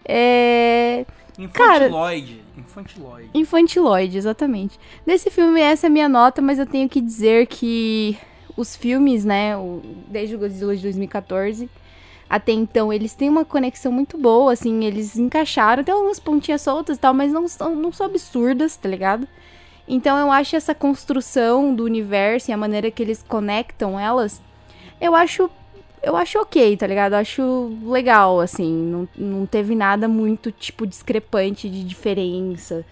[0.05, 1.05] É.
[1.53, 2.43] Cara- Infantiloide.
[2.59, 3.31] Infantiloide.
[3.35, 4.81] Infantiloide, exatamente.
[5.07, 8.17] Nesse filme, essa é a minha nota, mas eu tenho que dizer que
[8.57, 11.71] os filmes, né, o- desde o Godzilla de 2014
[12.33, 16.97] até então, eles têm uma conexão muito boa, assim, eles encaixaram, tem algumas pontinhas soltas
[16.97, 19.29] e tal, mas não são, não são absurdas, tá ligado?
[19.87, 24.41] Então eu acho essa construção do universo e a maneira que eles conectam elas,
[24.99, 25.51] eu acho
[26.03, 27.13] eu acho ok, tá ligado?
[27.13, 32.83] Eu acho legal, assim, não, não teve nada muito, tipo, discrepante de diferença,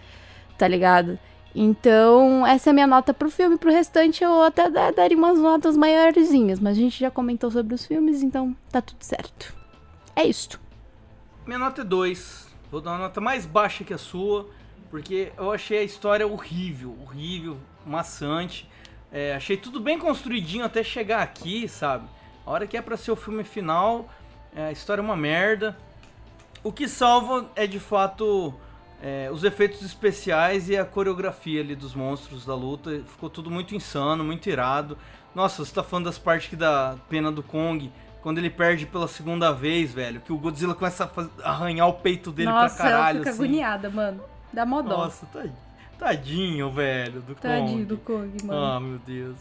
[0.58, 1.18] tá ligado?
[1.54, 3.56] Então, essa é a minha nota pro filme.
[3.58, 6.60] Pro restante, eu até da- daria umas notas maiorzinhas.
[6.60, 9.54] Mas a gente já comentou sobre os filmes, então tá tudo certo.
[10.14, 10.60] É isto.
[11.46, 12.48] Minha nota é 2.
[12.70, 14.48] Vou dar uma nota mais baixa que a sua,
[14.90, 18.68] porque eu achei a história horrível, horrível, maçante.
[19.10, 22.06] É, achei tudo bem construidinho até chegar aqui, sabe?
[22.46, 24.08] A hora que é pra ser o filme final,
[24.54, 25.76] é, a história é uma merda.
[26.62, 28.54] O que salva é de fato
[29.02, 33.02] é, os efeitos especiais e a coreografia ali dos monstros da luta.
[33.06, 34.96] Ficou tudo muito insano, muito irado.
[35.34, 37.90] Nossa, você tá falando das partes que dá pena do Kong.
[38.22, 40.20] Quando ele perde pela segunda vez, velho.
[40.20, 41.10] Que o Godzilla começa
[41.42, 43.20] a arranhar o peito dele pra caralho.
[43.22, 43.30] assim.
[43.30, 44.20] agoniada, mano.
[44.52, 45.54] Dá mó Nossa, tadinho,
[45.98, 47.96] tadinho, velho, do Kong.
[48.04, 49.36] Kong, Ah, meu Deus.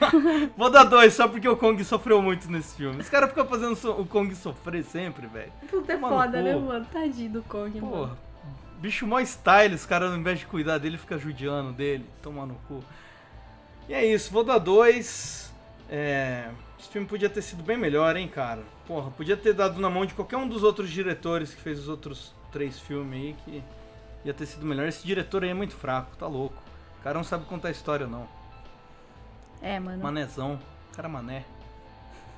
[0.56, 3.00] Vou dar dois só porque o Kong sofreu muito nesse filme.
[3.00, 5.52] Os caras ficam fazendo so- o Kong sofrer sempre, velho.
[5.70, 6.86] Puta é Mano, foda, né, mano?
[6.92, 8.16] Tadinho do Kong, mano.
[8.78, 12.54] Bicho mó style, os caras ao invés de cuidar dele, fica judiando dele, tomar no
[12.68, 12.84] cu.
[13.88, 15.52] E é isso, vou dar dois.
[15.88, 18.62] É, esse filme podia ter sido bem melhor, hein, cara.
[18.86, 21.88] Porra, podia ter dado na mão de qualquer um dos outros diretores que fez os
[21.88, 23.62] outros três filmes aí, que
[24.24, 24.86] ia ter sido melhor.
[24.86, 26.62] Esse diretor aí é muito fraco, tá louco.
[27.00, 28.28] O cara não sabe contar história, não.
[29.60, 30.02] É, mano.
[30.02, 30.58] Manezão,
[30.92, 31.44] cara mané.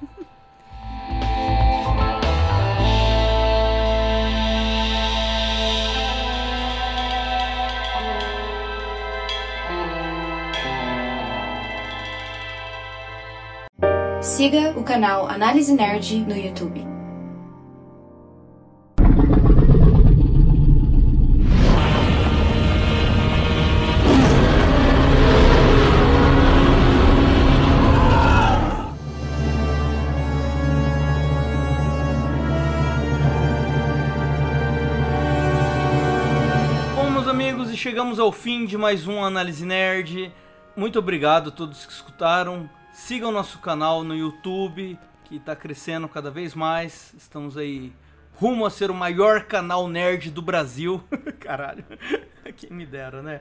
[14.37, 16.85] Siga o canal Análise Nerd no YouTube.
[37.75, 40.31] Chegamos ao fim de mais um Análise Nerd.
[40.77, 42.69] Muito obrigado a todos que escutaram.
[42.97, 47.13] Sigam nosso canal no YouTube, que está crescendo cada vez mais.
[47.15, 47.93] Estamos aí
[48.35, 51.05] rumo a ser o maior canal nerd do Brasil.
[51.39, 51.85] Caralho,
[52.57, 53.41] quem me dera, né?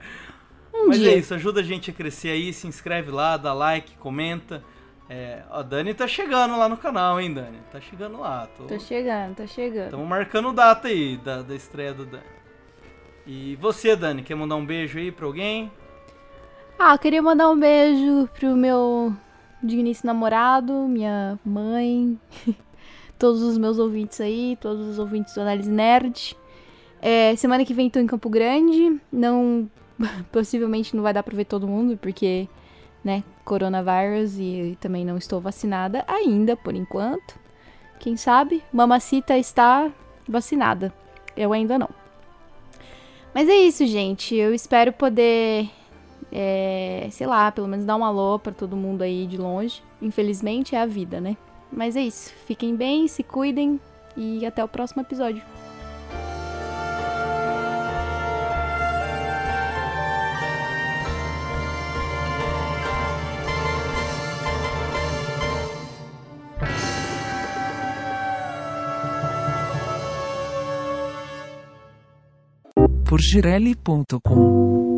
[0.73, 1.13] Um Mas dia.
[1.13, 4.61] é isso, ajuda a gente a crescer aí, se inscreve lá, dá like, comenta.
[5.09, 7.57] É, a Dani tá chegando lá no canal, hein, Dani?
[7.71, 8.47] Tá chegando lá.
[8.57, 8.65] Tô...
[8.65, 9.85] Tô chegando, tá chegando.
[9.85, 12.23] Estamos marcando data aí da, da estreia do Dani.
[13.25, 15.71] E você, Dani, quer mandar um beijo aí pra alguém?
[16.77, 19.15] Ah, eu queria mandar um beijo pro meu
[19.65, 22.19] digníssimo namorado, minha mãe,
[23.17, 26.37] todos os meus ouvintes aí, todos os ouvintes do Análise Nerd.
[27.01, 29.69] É, semana que vem tô em Campo Grande, não
[30.31, 32.47] possivelmente não vai dar pra ver todo mundo, porque,
[33.03, 37.39] né, coronavírus e também não estou vacinada ainda, por enquanto.
[37.99, 38.63] Quem sabe?
[38.71, 39.91] Mamacita está
[40.27, 40.93] vacinada.
[41.35, 41.89] Eu ainda não.
[43.33, 44.35] Mas é isso, gente.
[44.35, 45.69] Eu espero poder,
[46.37, 49.81] é, sei lá, pelo menos dar um alô para todo mundo aí de longe.
[50.01, 51.37] Infelizmente é a vida, né?
[51.71, 52.33] Mas é isso.
[52.45, 53.79] Fiquem bem, se cuidem
[54.17, 55.41] e até o próximo episódio.
[73.07, 74.94] por girelli.com